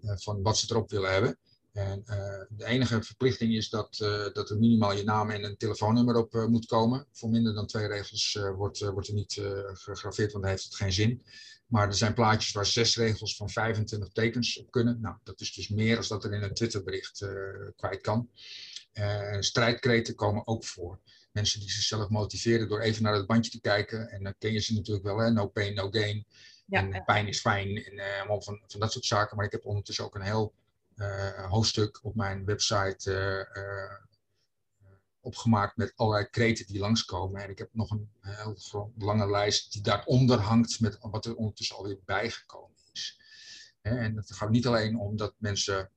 [0.00, 1.38] van wat ze erop willen hebben.
[1.72, 2.16] En uh,
[2.48, 6.34] de enige verplichting is dat, uh, dat er minimaal je naam en een telefoonnummer op
[6.34, 7.06] uh, moet komen.
[7.12, 9.40] Voor minder dan twee regels wordt, wordt er niet
[9.72, 11.22] gegraveerd, want dan heeft het geen zin.
[11.66, 15.00] Maar er zijn plaatjes waar zes regels van 25 tekens op kunnen.
[15.00, 17.26] Nou, dat is dus meer dan dat er in een Twitterbericht
[17.76, 18.30] kwijt kan.
[19.40, 20.98] strijdkreten komen ook voor.
[21.32, 24.08] Mensen die zichzelf motiveren door even naar het bandje te kijken.
[24.08, 25.30] En dan ken je ze natuurlijk wel, hè?
[25.30, 26.26] no pain, no gain.
[26.66, 29.36] Ja, en pijn is fijn en allemaal van, van dat soort zaken.
[29.36, 30.54] Maar ik heb ondertussen ook een heel
[31.48, 33.94] hoofdstuk op mijn website uh, uh,
[35.20, 37.42] opgemaakt met allerlei kreten die langskomen.
[37.42, 41.76] En ik heb nog een heel lange lijst die daaronder hangt met wat er ondertussen
[41.76, 43.20] alweer bijgekomen is.
[43.80, 45.90] En het gaat niet alleen om dat mensen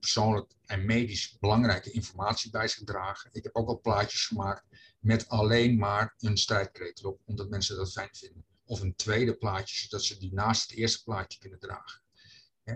[0.00, 3.30] persoonlijk en medisch belangrijke informatie bij zich dragen.
[3.32, 4.64] Ik heb ook al plaatjes gemaakt
[4.98, 8.44] met alleen maar een strijdkreet erop, omdat mensen dat fijn vinden.
[8.64, 12.00] Of een tweede plaatje, zodat ze die naast het eerste plaatje kunnen dragen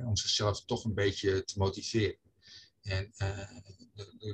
[0.02, 2.18] om zichzelf toch een beetje te motiveren.
[2.84, 3.38] En uh,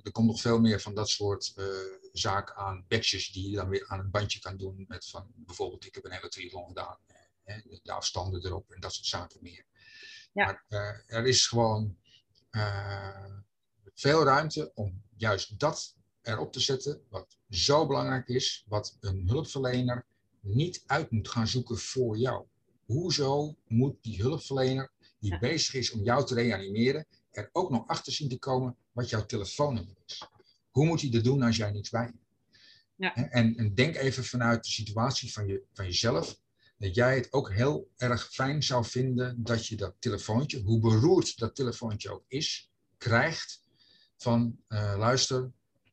[0.04, 1.66] er, komt nog veel meer van dat soort uh,
[2.12, 4.84] zaken aan, badges die je dan weer aan het bandje kan doen.
[4.88, 6.98] Met van bijvoorbeeld, ik heb een hele triathlon gedaan,
[7.42, 9.64] hè, de afstanden erop en dat soort zaken meer.
[10.32, 10.44] Ja.
[10.44, 11.96] Maar uh, er is gewoon
[13.94, 20.06] veel ruimte om juist dat erop te zetten, wat zo belangrijk is, wat een hulpverlener
[20.40, 22.46] niet uit moet gaan zoeken voor jou.
[22.86, 28.12] Hoezo moet die hulpverlener die bezig is om jou te reanimeren, er ook nog achter
[28.12, 30.28] zien te komen wat jouw telefoonnummer is.
[30.70, 32.28] Hoe moet hij dat doen als jij niks bij hebt?
[32.96, 33.14] Ja.
[33.14, 36.38] En, en, denk even vanuit de situatie van, je, van jezelf,
[36.78, 41.38] dat jij het ook heel erg fijn zou vinden dat je dat telefoontje, hoe beroerd
[41.38, 43.62] dat telefoontje ook is, krijgt
[44.16, 45.50] van uh, luister,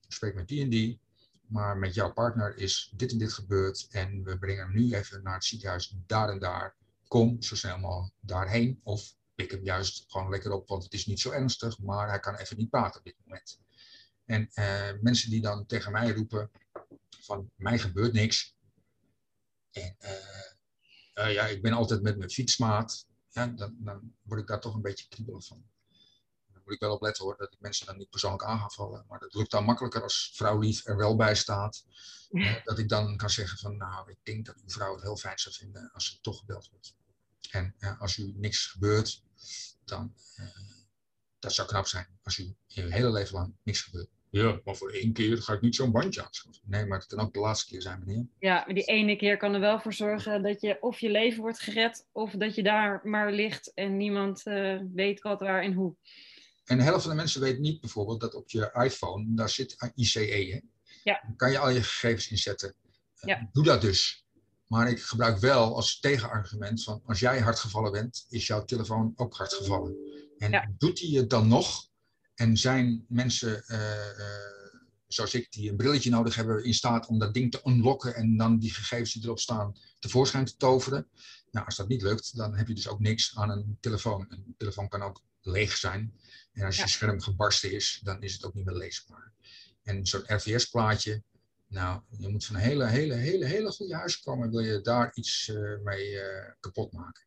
[0.08, 1.00] ik spreek met die en die,
[1.48, 5.24] maar met jouw partner is dit en dit gebeurd en we brengen hem nu even
[5.24, 6.76] naar het ziekenhuis daar en daar.
[7.08, 11.06] Kom zo snel mogelijk daarheen of pik hem juist gewoon lekker op, want het is
[11.06, 13.60] niet zo ernstig, maar hij kan even niet praten op dit moment.
[14.26, 16.52] En uh, mensen die dan tegen mij roepen
[17.10, 18.56] van mij gebeurt niks.
[19.72, 23.08] En uh, uh, ja, ik ben altijd met mijn fietsmaat.
[23.30, 25.66] Ja, dan, dan word ik daar toch een beetje kriebelig van.
[26.68, 29.06] Moet ik wel opletten hoor, dat ik mensen dan niet persoonlijk aan ga vallen.
[29.08, 31.86] Maar dat lukt dan makkelijker als vrouw lief er wel bij staat.
[32.64, 35.40] dat ik dan kan zeggen van nou, ik denk dat uw vrouw het heel fijn
[35.40, 36.96] zou vinden als ze toch gebeld wordt.
[37.50, 39.24] En als u niks gebeurt,
[39.86, 40.46] dan uh,
[41.40, 44.10] dat zou knap zijn als u in uw hele leven lang niks gebeurt.
[44.30, 46.64] Ja, maar voor één keer ga ik niet zo'n bandje aanschaffen.
[46.66, 48.26] Nee, maar het kan ook de laatste keer zijn, meneer.
[48.40, 51.42] Ja, maar die ene keer kan er wel voor zorgen dat je of je leven
[51.42, 55.74] wordt gered, of dat je daar maar ligt en niemand uh, weet wat, waar en
[55.74, 55.96] hoe.
[56.68, 59.92] En de helft van de mensen weet niet bijvoorbeeld dat op je iPhone, daar zit
[59.96, 60.20] ICE.
[60.20, 60.60] Hè?
[61.04, 61.22] Ja.
[61.26, 62.70] Dan kan je al je gegevens inzetten.
[63.16, 63.50] Eh, Ja.
[63.52, 64.26] Doe dat dus.
[64.68, 69.14] Maar ik gebruik wel als tegenargument van als jij hard gevallen bent, is jouw telefoon
[69.16, 69.96] ook hard gevallen.
[70.38, 70.72] En Ja.
[70.78, 71.88] doet hij het dan nog?
[72.36, 74.26] En zijn mensen eh, eh,
[75.08, 78.38] zoals ik, die een brilletje nodig hebben, in staat om dat ding te unlocken en
[78.38, 81.08] dan die gegevens die erop staan tevoorschijn te toveren?
[81.52, 84.26] Nou, als dat niet lukt, dan heb je dus ook niks aan een telefoon.
[84.30, 86.14] Een telefoon kan ook leeg zijn.
[86.54, 86.84] En als Ja.
[86.84, 89.32] je scherm gebarsten is, dan is het ook niet meer leesbaar.
[89.84, 91.22] En zo'n RVS-plaatje,
[91.68, 95.12] nou, je moet van een hele, hele, hele, hele goede huis komen, wil je daar
[95.14, 97.26] iets eh, mee eh, kapot maken.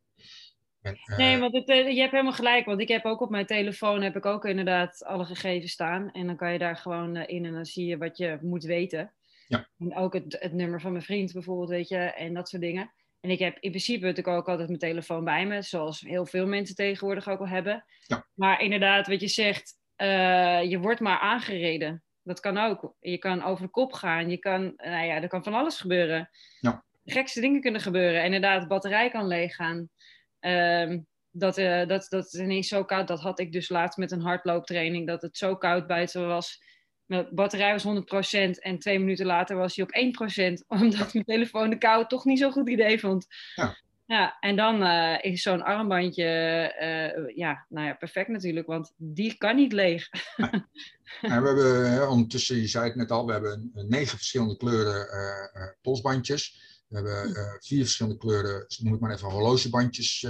[0.83, 2.65] En, eh, Nee, want het, je hebt helemaal gelijk.
[2.67, 6.11] Want ik heb ook op mijn telefoon heb ik ook inderdaad alle gegevens staan.
[6.13, 9.13] En dan kan je daar gewoon in en dan zie je wat je moet weten.
[9.49, 9.69] Ja.
[9.79, 12.93] En ook het, het nummer van mijn vriend bijvoorbeeld, weet je, en dat soort dingen.
[13.21, 16.47] En ik heb in principe natuurlijk ook altijd mijn telefoon bij me, zoals heel veel
[16.47, 17.85] mensen tegenwoordig ook al hebben.
[18.07, 18.27] Ja.
[18.35, 22.03] Maar inderdaad, wat je zegt, eh, je wordt maar aangereden.
[22.23, 22.95] Dat kan ook.
[23.01, 24.31] Je kan over de kop gaan.
[24.31, 26.31] Je kan, nou ja, er kan van alles gebeuren.
[26.61, 26.85] Ja.
[27.03, 28.25] De gekste dingen kunnen gebeuren.
[28.25, 29.89] Inderdaad, de batterij kan leeggaan.
[30.39, 31.01] Ehm,
[31.31, 34.21] dat, eh, dat, dat het ineens zo koud, dat had ik dus laatst met een
[34.21, 36.59] hardlooptraining, dat het zo koud buiten was.
[37.11, 40.31] Mijn batterij was 100% en twee minuten later was hij op
[40.61, 43.27] 1%, omdat mijn telefoon de kou toch niet zo'n goed idee vond.
[43.55, 43.77] Ja.
[44.07, 49.37] Ja, en dan eh, is zo'n armbandje, eh, ja, nou ja, perfect natuurlijk, want die
[49.37, 50.09] kan niet leeg.
[51.21, 55.09] En we hebben hè, ondertussen, je zei het net al, we hebben negen verschillende kleuren
[55.09, 56.61] eh, polsbandjes.
[56.89, 60.27] We hebben vier verschillende kleuren, noem het maar even, horlogebandjes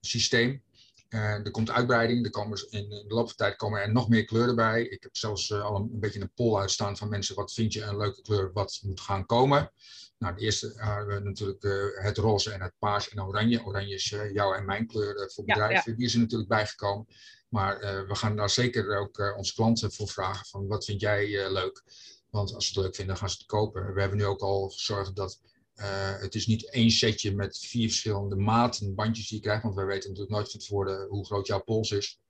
[0.00, 0.62] systeem.
[1.08, 4.08] Eh, er komt uitbreiding, er komen in de loop van de tijd komen er nog
[4.08, 4.82] meer kleuren bij.
[4.82, 7.72] Ik heb zelfs eh, al een, een beetje een poll uitstaan van mensen, wat vind
[7.72, 9.72] je een leuke kleur, wat moet gaan komen.
[10.18, 11.62] Nou, de eerste hebben we natuurlijk
[12.02, 13.64] het roze en het paars en oranje.
[13.64, 17.06] Oranje is jouw en mijn kleur voor Ja, bedrijven, die is er natuurlijk bijgekomen.
[17.48, 21.82] Maar we gaan daar zeker ook onze klanten voor vragen van wat vind jij leuk?
[22.30, 23.94] Want als ze het leuk vinden, gaan ze het kopen.
[23.94, 25.40] We hebben nu ook al gezorgd dat
[25.76, 29.62] eh, het is niet één setje met vier verschillende maten bandjes die je krijgt.
[29.62, 32.20] Want wij weten natuurlijk nooit van tevoren hoe groot jouw pols is.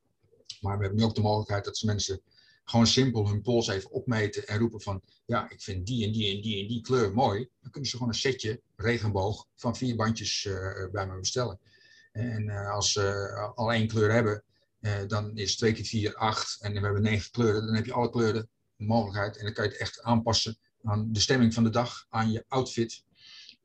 [0.60, 2.20] Maar we hebben nu ook de mogelijkheid dat mensen
[2.64, 6.36] gewoon simpel hun pols even opmeten en roepen van ja, ik vind die en die
[6.36, 7.48] en die en die kleur mooi.
[7.60, 11.58] Dan kunnen ze gewoon een setje regenboog van vier bandjes eh, bij me bestellen.
[12.12, 14.42] En eh, als ze al één kleur hebben,
[15.06, 17.66] dan is 2 keer 4 8 en we hebben negen kleuren.
[17.66, 21.20] Dan heb je alle kleuren mogelijkheid en dan kan je het echt aanpassen aan de
[21.20, 23.04] stemming van de dag, aan je outfit.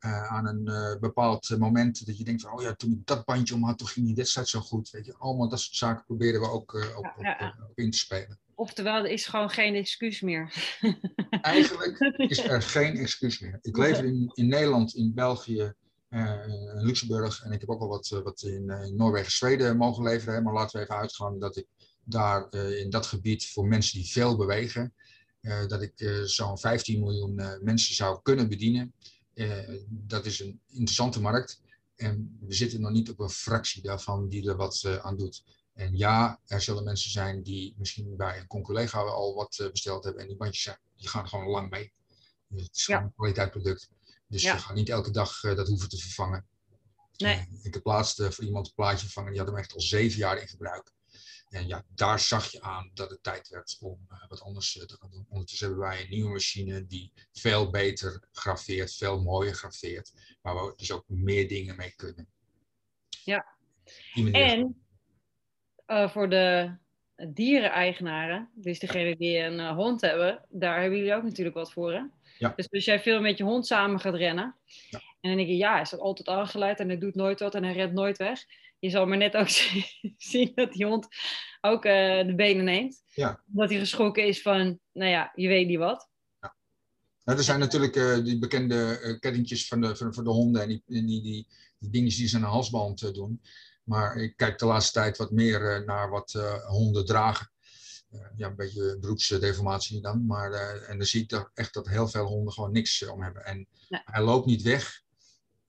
[0.01, 3.25] Eh, aan een eh, bepaald moment dat je denkt van, oh ja, toen ik dat
[3.25, 4.89] bandje om had, toen ging die wedstrijd zo goed.
[4.89, 7.65] Weet je, allemaal dat soort zaken proberen we ook eh, op, Ja, op, ja, ja.
[7.69, 8.39] op in te spelen.
[8.55, 10.53] Oftewel, er is gewoon geen excuus meer.
[11.41, 13.59] Eigenlijk is er geen excuus meer.
[13.61, 15.73] Ik leef in, in Nederland, in België,
[16.09, 20.33] in Luxemburg en ik heb ook wel wat, wat in, in Noorwegen, Zweden mogen leveren.
[20.33, 20.41] hè.
[20.41, 21.67] Maar laten we even uitgaan dat ik
[22.03, 24.93] daar in dat gebied voor mensen die veel bewegen,
[25.67, 28.93] dat ik zo'n 15 miljoen mensen zou kunnen bedienen.
[29.33, 31.61] Eh, dat is een interessante markt.
[31.95, 35.43] En we zitten nog niet op een fractie daarvan die er wat eh, aan doet.
[35.73, 40.03] En ja, er zullen mensen zijn die misschien bij een conculega al wat eh, besteld
[40.03, 40.21] hebben.
[40.21, 41.93] En die bandjes zijn, die gaan gewoon lang mee.
[42.47, 42.93] Dus het is Ja.
[42.95, 43.89] gewoon een kwaliteitsproduct.
[44.27, 44.53] Dus Ja.
[44.53, 46.45] je gaat niet elke dag dat hoeven te vervangen.
[47.17, 47.47] Nee.
[47.61, 49.31] Ik heb laatst voor iemand een plaatje vervangen.
[49.31, 50.91] Die had hem echt al zeven jaar in gebruik.
[51.51, 54.85] En ja, daar zag je aan dat het tijd werd om eh, wat anders eh,
[54.85, 55.25] te gaan doen.
[55.29, 60.37] Ondertussen hebben wij een nieuwe machine die veel beter grafeert, veel mooier grafeert.
[60.41, 62.27] Waar we dus ook meer dingen mee kunnen.
[63.23, 63.45] Ja.
[64.31, 64.85] En
[65.85, 66.75] eh, voor de
[67.33, 71.93] diereneigenaren, dus degene die een hond hebben, daar hebben jullie ook natuurlijk wat voor.
[71.93, 72.01] Hè?
[72.37, 72.53] Ja.
[72.55, 74.55] Dus als jij veel met je hond samen gaat rennen,
[74.89, 74.99] Ja.
[74.99, 77.63] en dan denk je, ja, hij staat altijd aangeleid en hij doet nooit wat en
[77.63, 78.45] hij rent nooit weg.
[78.81, 79.49] Je zal maar net ook
[80.31, 81.07] zien dat die hond
[81.61, 83.03] ook eh, de benen neemt.
[83.07, 83.43] Ja.
[83.45, 86.09] Dat hij geschrokken is van, nou ja, je weet niet wat.
[87.23, 90.61] Nou, er zijn natuurlijk eh, die bekende eh, kettingjes van de, van, van de honden
[90.61, 91.47] en die, die, die,
[91.79, 93.41] die dingetjes die ze aan een halsband doen.
[93.83, 96.31] Maar ik kijk de laatste tijd wat meer naar wat
[96.67, 97.51] honden dragen.
[98.35, 100.25] Ja, een beetje beroepsdeformatie dan.
[100.25, 100.51] Maar,
[100.81, 103.45] en dan zie ik toch echt dat heel veel honden gewoon niks om hebben.
[103.45, 105.01] En hij loopt niet weg.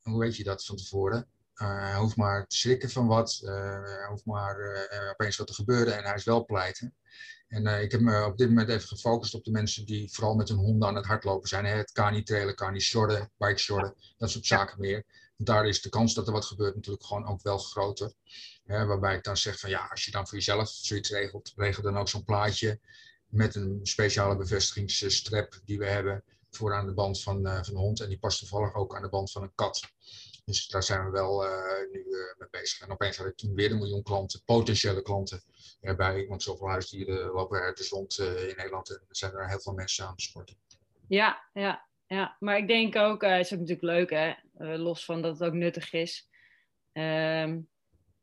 [0.03, 1.29] Hoe weet je dat van tevoren?
[1.63, 3.41] Eh, hij hoeft maar te schrikken van wat.
[3.45, 6.95] eh, hij hoeft maar eh, opeens wat te gebeuren en hij is wel pleiten.
[7.49, 10.35] En eh, ik heb me op dit moment even gefocust op de mensen die vooral
[10.35, 11.65] met hun honden aan het hardlopen zijn.
[11.65, 11.75] Hè?
[11.77, 15.05] Het kan niet trailen, kan niet shorten, bike shorten, dat soort zaken meer.
[15.37, 18.13] Daar is de kans dat er wat gebeurt natuurlijk gewoon ook wel groter.
[18.65, 18.85] Hè?
[18.85, 21.97] Waarbij ik dan zeg van ja, als je dan voor jezelf zoiets regelt, regel dan
[21.99, 22.81] ook zo'n plaatje
[23.27, 27.81] met een speciale bevestigingsstrap die we hebben voor aan de band van, eh, van de
[27.81, 28.01] hond.
[28.01, 29.81] En die past toevallig ook aan de band van een kat.
[30.45, 31.45] Dus daar zijn we wel
[31.93, 32.05] nu
[32.39, 32.81] mee bezig.
[32.81, 35.43] En opeens had ik toen weer een miljoen klanten, potentiële klanten
[35.81, 36.27] erbij.
[36.29, 39.73] Want zoveel huisdieren lopen er dus rond in Nederland en er zijn er heel veel
[39.73, 40.57] mensen aan het sporten.
[41.09, 42.37] Ja, ja, ja.
[42.41, 44.33] maar ik denk ook, het is ook natuurlijk leuk hè,
[44.77, 46.29] los van dat het ook nuttig is.
[46.93, 47.61] Ehm,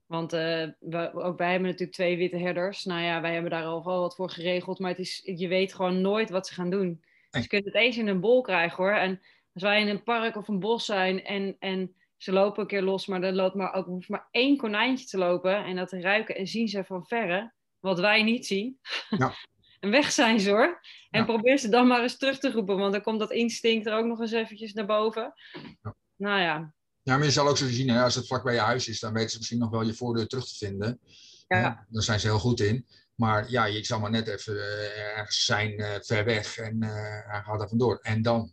[0.05, 2.85] want uh, we, ook wij hebben natuurlijk twee witte herders.
[2.85, 4.79] Nou ja, wij hebben daar al wel wat voor geregeld.
[4.79, 7.03] Maar het is, je weet gewoon nooit wat ze gaan doen.
[7.29, 8.93] Dus je kunt het eens in een bol krijgen hoor.
[8.93, 9.21] En
[9.53, 12.81] als wij in een park of een bos zijn en, en ze lopen een keer
[12.81, 15.65] los, maar dan loopt maar ook hoeft maar één konijntje te lopen.
[15.65, 18.79] En dat ruiken en zien ze van verre, wat wij niet zien.
[19.09, 19.33] Ja.
[19.79, 20.79] en weg zijn ze hoor.
[21.09, 23.93] En probeer ze dan maar eens terug te roepen, want dan komt dat instinct er
[23.93, 25.33] ook nog eens eventjes naar boven.
[25.81, 25.95] Ja.
[26.15, 26.73] Nou ja,
[27.09, 28.99] ja, maar je zal ook zo zien, hè, als het vlak bij je huis is,
[28.99, 30.99] dan weten ze misschien nog wel je voordeur terug te vinden.
[31.47, 31.85] Ja.
[31.89, 32.85] Daar zijn ze heel goed in.
[33.15, 36.89] Maar ja, je zal maar net even uh, ergens zijn uh, ver weg en uh,
[37.25, 37.99] hij gaat er vandoor.
[38.01, 38.51] En dan?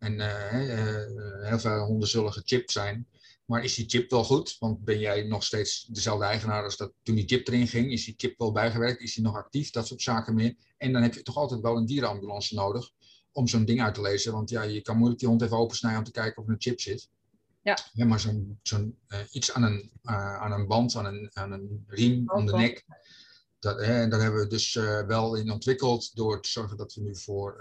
[0.00, 0.20] En
[1.46, 3.06] heel veel honden zullen gechipt zijn.
[3.44, 4.56] Maar is die chip wel goed?
[4.58, 7.92] Want ben jij nog steeds dezelfde eigenaar als dat toen die chip erin ging?
[7.92, 9.00] Is die chip wel bijgewerkt?
[9.00, 9.70] Is die nog actief?
[9.70, 10.56] Dat soort zaken meer.
[10.76, 12.90] En dan heb je toch altijd wel een dierenambulance nodig
[13.32, 14.32] om zo'n ding uit te lezen.
[14.32, 16.60] Want ja, je kan moeilijk die hond even opensnijden om te kijken of er een
[16.60, 17.08] chip zit.
[17.62, 17.78] Ja.
[17.92, 21.52] ja maar zo'n zo'n uh, iets aan een, uh, aan een band, aan een, aan
[21.52, 22.84] een riem om de nek.
[23.60, 27.00] Dat, en dat hebben we dus uh, wel in ontwikkeld door te zorgen dat we
[27.00, 27.56] nu voor,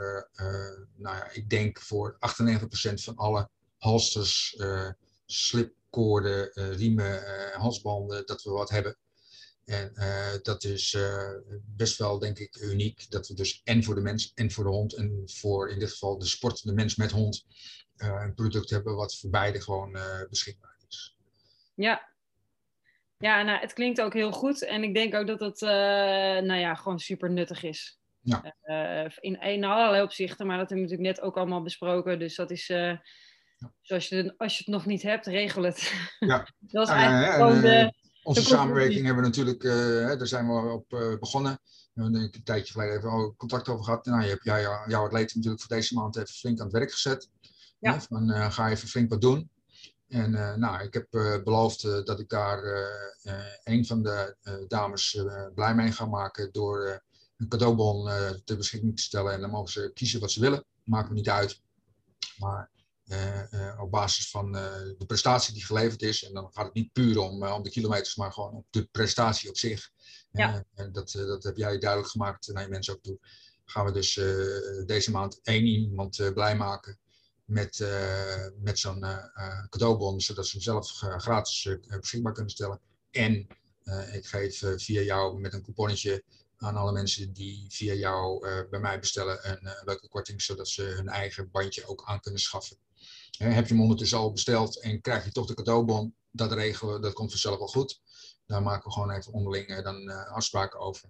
[0.96, 4.62] nou ja, ik denk voor 98% van alle halsters,
[5.26, 7.22] slipkoorden, riemen,
[7.54, 8.98] halsbanden, dat we wat hebben.
[9.66, 9.94] En
[10.44, 10.98] dat is
[11.66, 13.12] best wel, denk ik, uniek.
[13.12, 15.92] Dat we dus en voor de mens en voor de hond en voor in dit
[15.92, 17.46] geval de sport, de mens met hond,
[17.98, 19.98] een product hebben wat voor beide gewoon
[20.30, 21.18] beschikbaar is.
[21.76, 22.10] Ja.
[23.22, 24.66] Ja, nou, het klinkt ook heel goed.
[24.66, 25.70] En ik denk ook dat het uh,
[26.48, 28.00] nou ja, gewoon super nuttig is.
[28.22, 28.56] Ja.
[29.20, 32.20] in, in allerlei opzichten, maar dat hebben we natuurlijk net ook allemaal besproken.
[32.20, 33.02] Dus dat is, ja.
[33.82, 35.94] zoals je, als je het nog niet hebt, regel het.
[36.20, 36.48] Ja.
[36.60, 37.94] dat is eigenlijk gewoon de,
[38.24, 39.62] Onze samenwerking hebben we natuurlijk,
[40.20, 41.60] daar zijn we op begonnen.
[41.94, 44.06] We hebben een tijdje geleden even contact over gehad.
[44.06, 46.92] Nou, je hebt jij, jouw atleet natuurlijk voor deze maand even flink aan het werk
[46.92, 47.30] gezet.
[47.80, 48.02] Ja.
[48.02, 49.50] Van ga even flink wat doen.
[50.10, 52.64] En uh, nou, ik heb uh, beloofd dat ik daar
[53.64, 54.36] een van de
[54.68, 55.24] dames
[55.56, 57.04] blij mee ga maken door
[57.38, 58.10] een cadeaubon
[58.46, 59.34] ter beschikking te stellen.
[59.34, 60.66] En dan mogen ze kiezen wat ze willen.
[60.84, 61.62] Maakt me niet uit.
[62.38, 62.72] Maar
[63.80, 66.24] op basis van de prestatie die geleverd is.
[66.24, 69.50] En dan gaat het niet puur om, om de kilometers, maar gewoon op de prestatie
[69.50, 69.90] op zich.
[70.32, 70.64] Ja.
[70.76, 73.20] En dat, dat heb jij duidelijk gemaakt naar je mensen ook toe.
[73.66, 74.14] Gaan we dus
[74.86, 77.00] deze maand één iemand blij maken
[77.50, 82.80] met, uh, met zo'n uh, cadeaubon, zodat ze hem zelf gratis beschikbaar kunnen stellen.
[83.12, 83.48] En
[84.12, 86.24] ik geef via jou met een couponnetje
[86.58, 91.08] aan alle mensen die via jou bij mij bestellen een leuke korting, zodat ze hun
[91.08, 92.78] eigen bandje ook aan kunnen schaffen.
[93.38, 97.14] heb je hem ondertussen al besteld en krijg je toch de cadeaubon, dat regelen dat
[97.14, 98.02] komt vanzelf wel goed.
[98.46, 101.10] Daar maken we gewoon even onderling dan afspraken over.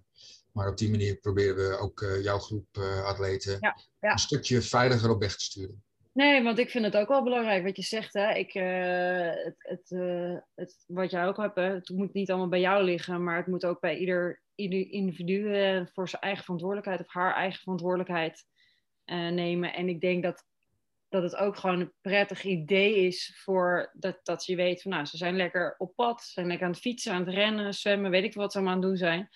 [0.52, 4.12] Maar op die manier proberen we ook jouw groep atleten ja, ja.
[4.12, 5.82] een stukje veiliger op weg te sturen.
[6.12, 8.14] Nee, want ik vind het ook wel belangrijk wat je zegt.
[8.14, 8.32] Hè?
[8.32, 12.60] Ik, uh, het, het, uh, het, wat jij ook hebt, het moet niet allemaal bij
[12.60, 17.00] jou liggen, maar het moet ook bij ieder, ieder individu uh, voor zijn eigen verantwoordelijkheid
[17.00, 18.44] of haar eigen verantwoordelijkheid
[19.04, 19.74] nemen.
[19.74, 20.44] En ik denk dat,
[21.08, 25.04] dat het ook gewoon een prettig idee is voor dat, dat je weet van nou,
[25.04, 28.10] ze zijn lekker op pad, ze zijn lekker aan het fietsen, aan het rennen, zwemmen,
[28.10, 29.28] weet ik wat ze allemaal aan het doen zijn.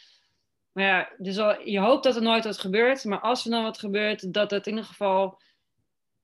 [0.72, 3.62] Maar ja, dus al, je hoopt dat er nooit wat gebeurt, maar als er dan
[3.62, 5.40] wat gebeurt, dat het in ieder geval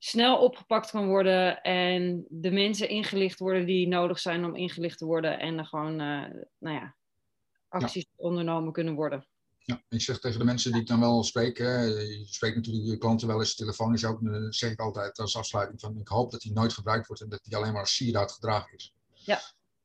[0.03, 5.05] snel opgepakt kan worden en de mensen ingelicht worden die nodig zijn om ingelicht te
[5.05, 6.97] worden en er gewoon uh, nou ja,
[7.69, 9.27] acties ondernomen kunnen worden.
[9.59, 12.99] Ja, ik zeg tegen de mensen die ik dan wel spreek, je spreekt natuurlijk je
[12.99, 16.41] klanten wel eens telefonisch ook, dan zeg ik altijd als afsluiting van ik hoop dat
[16.41, 18.95] die nooit gebruikt wordt en dat die alleen maar als sieraad gedragen is.
[19.13, 19.41] Ja.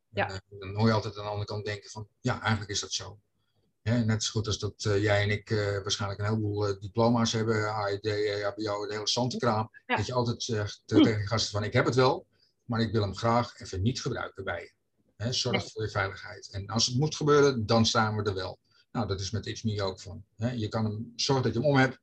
[0.09, 0.28] ja.
[0.30, 2.80] En, uh, dan hoor je altijd aan de andere kant denken van ja, eigenlijk is
[2.80, 3.20] dat zo
[3.93, 7.31] net zo goed als dat uh, jij en ik uh, waarschijnlijk een heleboel uh, diploma's
[7.31, 8.07] hebben, AED,
[8.43, 9.69] HBO, de hele zantenkraam.
[9.86, 9.95] Ja.
[9.95, 12.27] Dat je altijd zegt tegen je gasten van ik heb het wel,
[12.65, 14.73] maar ik wil hem graag even niet gebruiken bij je.
[15.15, 15.69] Hè, zorg ja.
[15.69, 16.49] voor je veiligheid.
[16.51, 18.59] En als het moet gebeuren, dan staan we er wel.
[18.91, 20.23] Nou, dat is met XME ook van.
[20.38, 20.51] Hè.
[20.51, 21.99] Je kan hem zorgen dat je hem om hebt.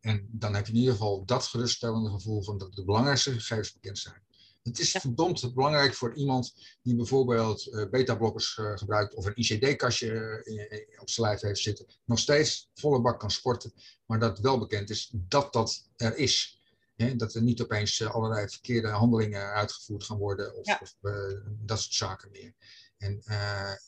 [0.00, 3.72] En dan heb je in ieder geval dat geruststellende gevoel van dat de belangrijkste gegevens
[3.72, 4.25] bekend zijn.
[4.66, 10.42] Het is verdomd belangrijk voor iemand die bijvoorbeeld uh, beta-blokkers uh, gebruikt of een ICD-kastje
[10.44, 13.72] uh, op zijn lijf heeft zitten, nog steeds volle bak kan sporten,
[14.06, 16.60] maar dat wel bekend is dat dat er is.
[17.16, 20.78] dat er niet opeens allerlei verkeerde handelingen uitgevoerd gaan worden of, ja.
[20.82, 20.94] of
[21.46, 22.54] dat soort zaken meer.
[22.98, 23.22] En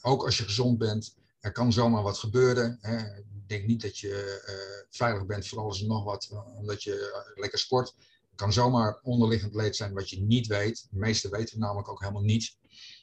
[0.03, 2.79] ook als je gezond bent, er kan zomaar wat gebeuren.
[2.81, 3.17] Hè.
[3.17, 7.59] Ik denk niet dat je veilig bent voor alles en nog wat, omdat je lekker
[7.59, 7.95] sport
[8.39, 10.87] kan zomaar onderliggend leed zijn wat je niet weet.
[10.91, 12.57] De meeste weten we namelijk ook helemaal niet.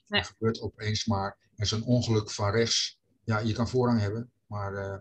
[0.07, 0.23] Nee.
[0.23, 1.37] Gebeurt opeens maar.
[1.55, 4.97] En zo'n ongeluk van rechts, ja, je kan voorrang hebben, maar eh,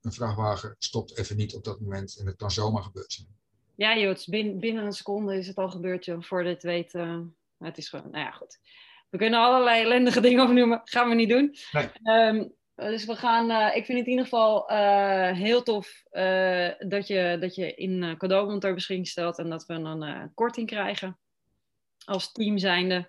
[0.00, 3.28] een vrachtwagen stopt even niet op dat moment en het kan zomaar gebeurd zijn.
[3.76, 6.22] Ja, joh, het is binnen, binnen een seconde is het al gebeurd, joh.
[6.22, 7.20] Voor dit weet, eh,
[7.58, 8.58] het is gewoon, nou ja, goed.
[9.10, 11.56] We kunnen allerlei ellendige dingen opnoemen, gaan we niet doen.
[11.72, 11.88] Nee.
[12.02, 16.68] Ehm, dus we gaan, eh, ik vind het in ieder geval eh, heel tof eh,
[16.78, 20.66] dat, je, dat je in cadeaubon ter beschikking stelt en dat we dan een korting
[20.66, 21.18] krijgen
[22.04, 23.08] als team zijnde.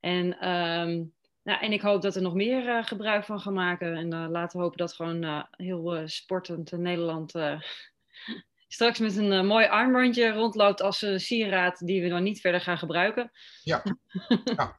[0.00, 1.04] En, ehm,
[1.42, 3.96] nou, en ik hoop dat er nog meer gebruik van gaan maken.
[3.96, 7.32] En laten we hopen dat gewoon heel sportend Nederland
[8.68, 12.78] straks met een mooi armbandje rondloopt als een sieraad die we dan niet verder gaan
[12.78, 13.30] gebruiken.
[13.62, 13.82] Ja.
[14.56, 14.78] ja.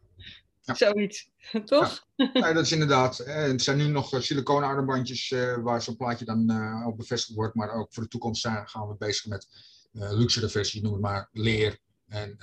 [0.63, 0.73] Ja.
[0.73, 1.29] Zoiets,
[1.65, 2.05] toch?
[2.15, 2.29] Ja.
[2.33, 2.53] ja.
[2.53, 3.17] dat is inderdaad.
[3.17, 6.39] Het zijn nu nog siliconen armbandjes uh, waar zo'n plaatje dan
[6.85, 7.55] op bevestigd wordt.
[7.55, 9.47] Maar ook voor de toekomst gaan we bezig met
[9.91, 12.37] luxere versies, noem het maar leer en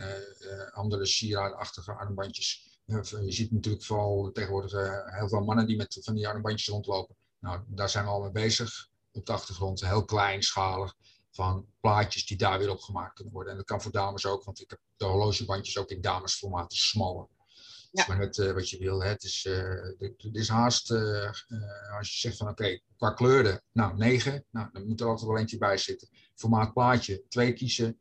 [0.73, 2.81] andere sieraadachtige armbandjes.
[2.85, 4.73] je ziet natuurlijk vooral tegenwoordig
[5.05, 7.17] heel veel mannen die met van die armbandjes rondlopen.
[7.41, 8.89] Nou, daar zijn we al mee bezig.
[9.13, 10.95] Op de achtergrond, heel kleinschalig.
[11.31, 13.53] Van plaatjes die daar weer op gemaakt kunnen worden.
[13.53, 17.27] En dat kan voor dames ook, want ik heb de horlogebandjes ook in damesformaat, smaller.
[17.91, 18.05] Ja.
[18.09, 19.03] maar net uh, wat je wil.
[19.03, 19.09] Hè.
[19.09, 19.49] Het, is,
[19.99, 21.31] het is haast, uh,
[21.97, 25.39] als je zegt van oké, qua kleuren, nou 9, nou, dan moet er altijd wel
[25.39, 26.09] eentje bij zitten.
[26.35, 27.99] Formaat plaatje, 2 kiezen.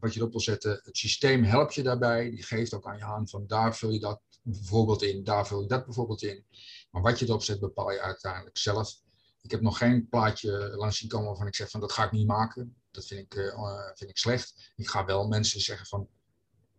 [0.00, 0.80] wat je erop wil zetten.
[0.82, 2.30] Het systeem helpt je daarbij.
[2.30, 5.60] Die geeft ook aan je aan van daar vul je dat bijvoorbeeld in, daar vul
[5.60, 6.46] je dat bijvoorbeeld in.
[6.90, 9.04] Maar wat je erop zet bepaal je uiteindelijk zelf.
[9.40, 12.12] Ik heb nog geen plaatje langs zien komen waarvan ik zeg van dat ga ik
[12.12, 12.76] niet maken.
[12.90, 13.52] Dat vind ik,
[13.94, 14.72] vind ik slecht.
[14.76, 16.08] Ik ga wel mensen zeggen van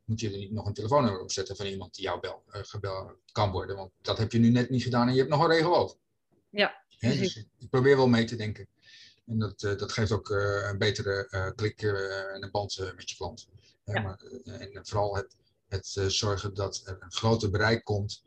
[0.07, 2.61] moet je er niet nog een telefoonnummer op zetten van iemand die jou bel, uh,
[2.63, 3.75] gebeld kan worden.
[3.75, 5.97] Want dat heb je nu net niet gedaan en je hebt nog een regel over.
[6.49, 8.67] Ja, dus ik probeer wel mee te denken.
[9.25, 13.15] En dat, uh, dat geeft ook uh, een betere klik en een band met je
[13.15, 13.47] klant.
[13.85, 14.01] Ja.
[14.01, 15.35] Maar, en vooral het,
[15.67, 18.23] het zorgen dat er een groter bereik komt.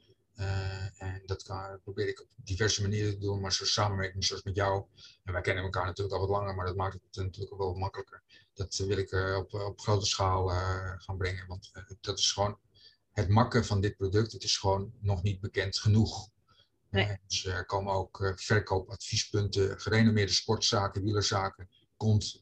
[0.96, 4.84] en dat kan, probeer ik op diverse manieren te doen, maar samenwerking zoals met jou.
[5.24, 7.74] En wij kennen elkaar natuurlijk al wat langer, maar dat maakt het natuurlijk ook wel
[7.74, 8.22] makkelijker
[8.60, 11.46] dat wil ik uh, op, op grote schaal uh, gaan brengen.
[11.46, 12.58] Want uh, dat is gewoon
[13.12, 14.32] het makken van dit product.
[14.32, 16.28] Het is gewoon nog niet bekend genoeg.
[16.90, 17.18] Nee.
[17.26, 21.68] dus er komen ook verkoopadviespunten, gerenommeerde sportzaken, wielerzaken.
[21.96, 22.40] Komt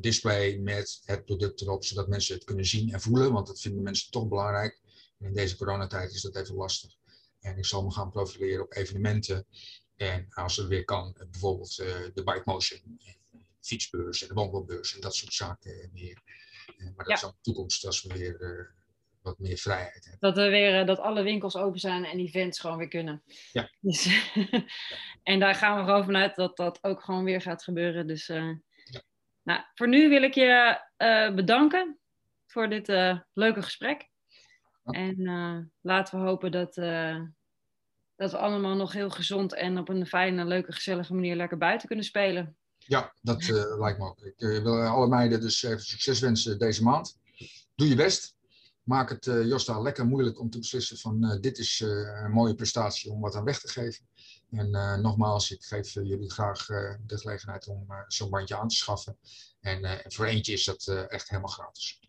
[0.00, 3.32] display met het product erop, zodat mensen het kunnen zien en voelen.
[3.32, 4.80] Want dat vinden mensen toch belangrijk.
[5.18, 6.96] En in deze coronatijd is dat even lastig.
[7.40, 9.46] En ik zal me gaan profileren op evenementen.
[9.96, 12.98] En als het weer kan, bijvoorbeeld de Bike Motion
[13.68, 16.22] fietsbeurs en de wandelbeurs en dat soort zaken meer.
[16.76, 17.14] Maar dat ja.
[17.14, 18.66] is de toekomst als we weer uh,
[19.22, 20.20] wat meer vrijheid hebben.
[20.20, 23.22] Dat, we weer, dat alle winkels open zijn en events gewoon weer kunnen.
[23.52, 23.70] Ja.
[23.80, 24.30] Dus,
[25.22, 28.06] en daar gaan we gewoon vanuit dat dat ook gewoon weer gaat gebeuren.
[28.06, 28.60] Dus ja.
[29.42, 30.80] nou, voor nu wil ik je
[31.34, 31.98] bedanken
[32.46, 32.88] voor dit
[33.32, 34.08] leuke gesprek.
[34.84, 36.74] En laten we hopen dat,
[38.16, 41.86] dat we allemaal nog heel gezond en op een fijne, leuke, gezellige manier lekker buiten
[41.86, 42.57] kunnen spelen.
[42.88, 44.20] Ja, dat uh, lijkt me ook.
[44.20, 47.18] Ik uh, wil alle meiden dus even succes wensen deze maand.
[47.74, 48.36] Doe je best.
[48.82, 53.10] Maak het uh, Josta lekker moeilijk om te beslissen van dit is een mooie prestatie
[53.10, 54.08] om wat aan weg te geven.
[54.50, 54.70] En
[55.02, 59.18] nogmaals, ik geef jullie graag de gelegenheid om zo'n bandje aan te schaffen.
[59.60, 62.00] En voor eentje is dat echt helemaal gratis.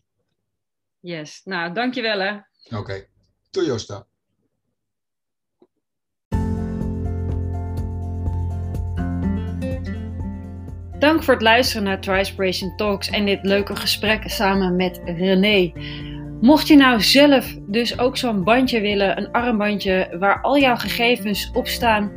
[1.00, 2.36] Yes, nou dankjewel hè.
[2.66, 3.10] Oké, okay.
[3.50, 4.08] doei Josta.
[11.00, 15.72] Dank voor het luisteren naar Trispiration Talks en dit leuke gesprek samen met René.
[16.42, 21.52] Mocht je nou zelf dus ook zo'n bandje willen, een armbandje waar al jouw gegevens
[21.54, 22.12] op staan,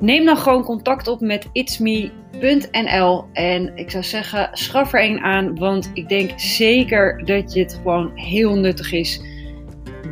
[0.00, 5.58] neem dan gewoon contact op met itsme.nl en ik zou zeggen, schaf er een aan,
[5.58, 9.20] want ik denk zeker dat het gewoon heel nuttig is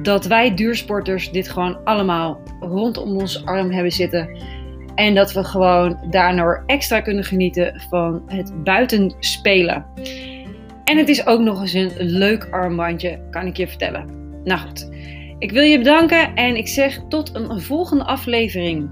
[0.03, 4.37] dat wij duursporters dit gewoon allemaal rondom ons arm hebben zitten.
[5.01, 9.85] En dat we gewoon daardoor extra kunnen genieten van het buitenspelen.
[10.85, 14.07] En het is ook nog eens een leuk armbandje, kan ik je vertellen.
[14.45, 14.91] Nou goed,
[15.39, 18.91] ik wil je bedanken en ik zeg tot een volgende aflevering.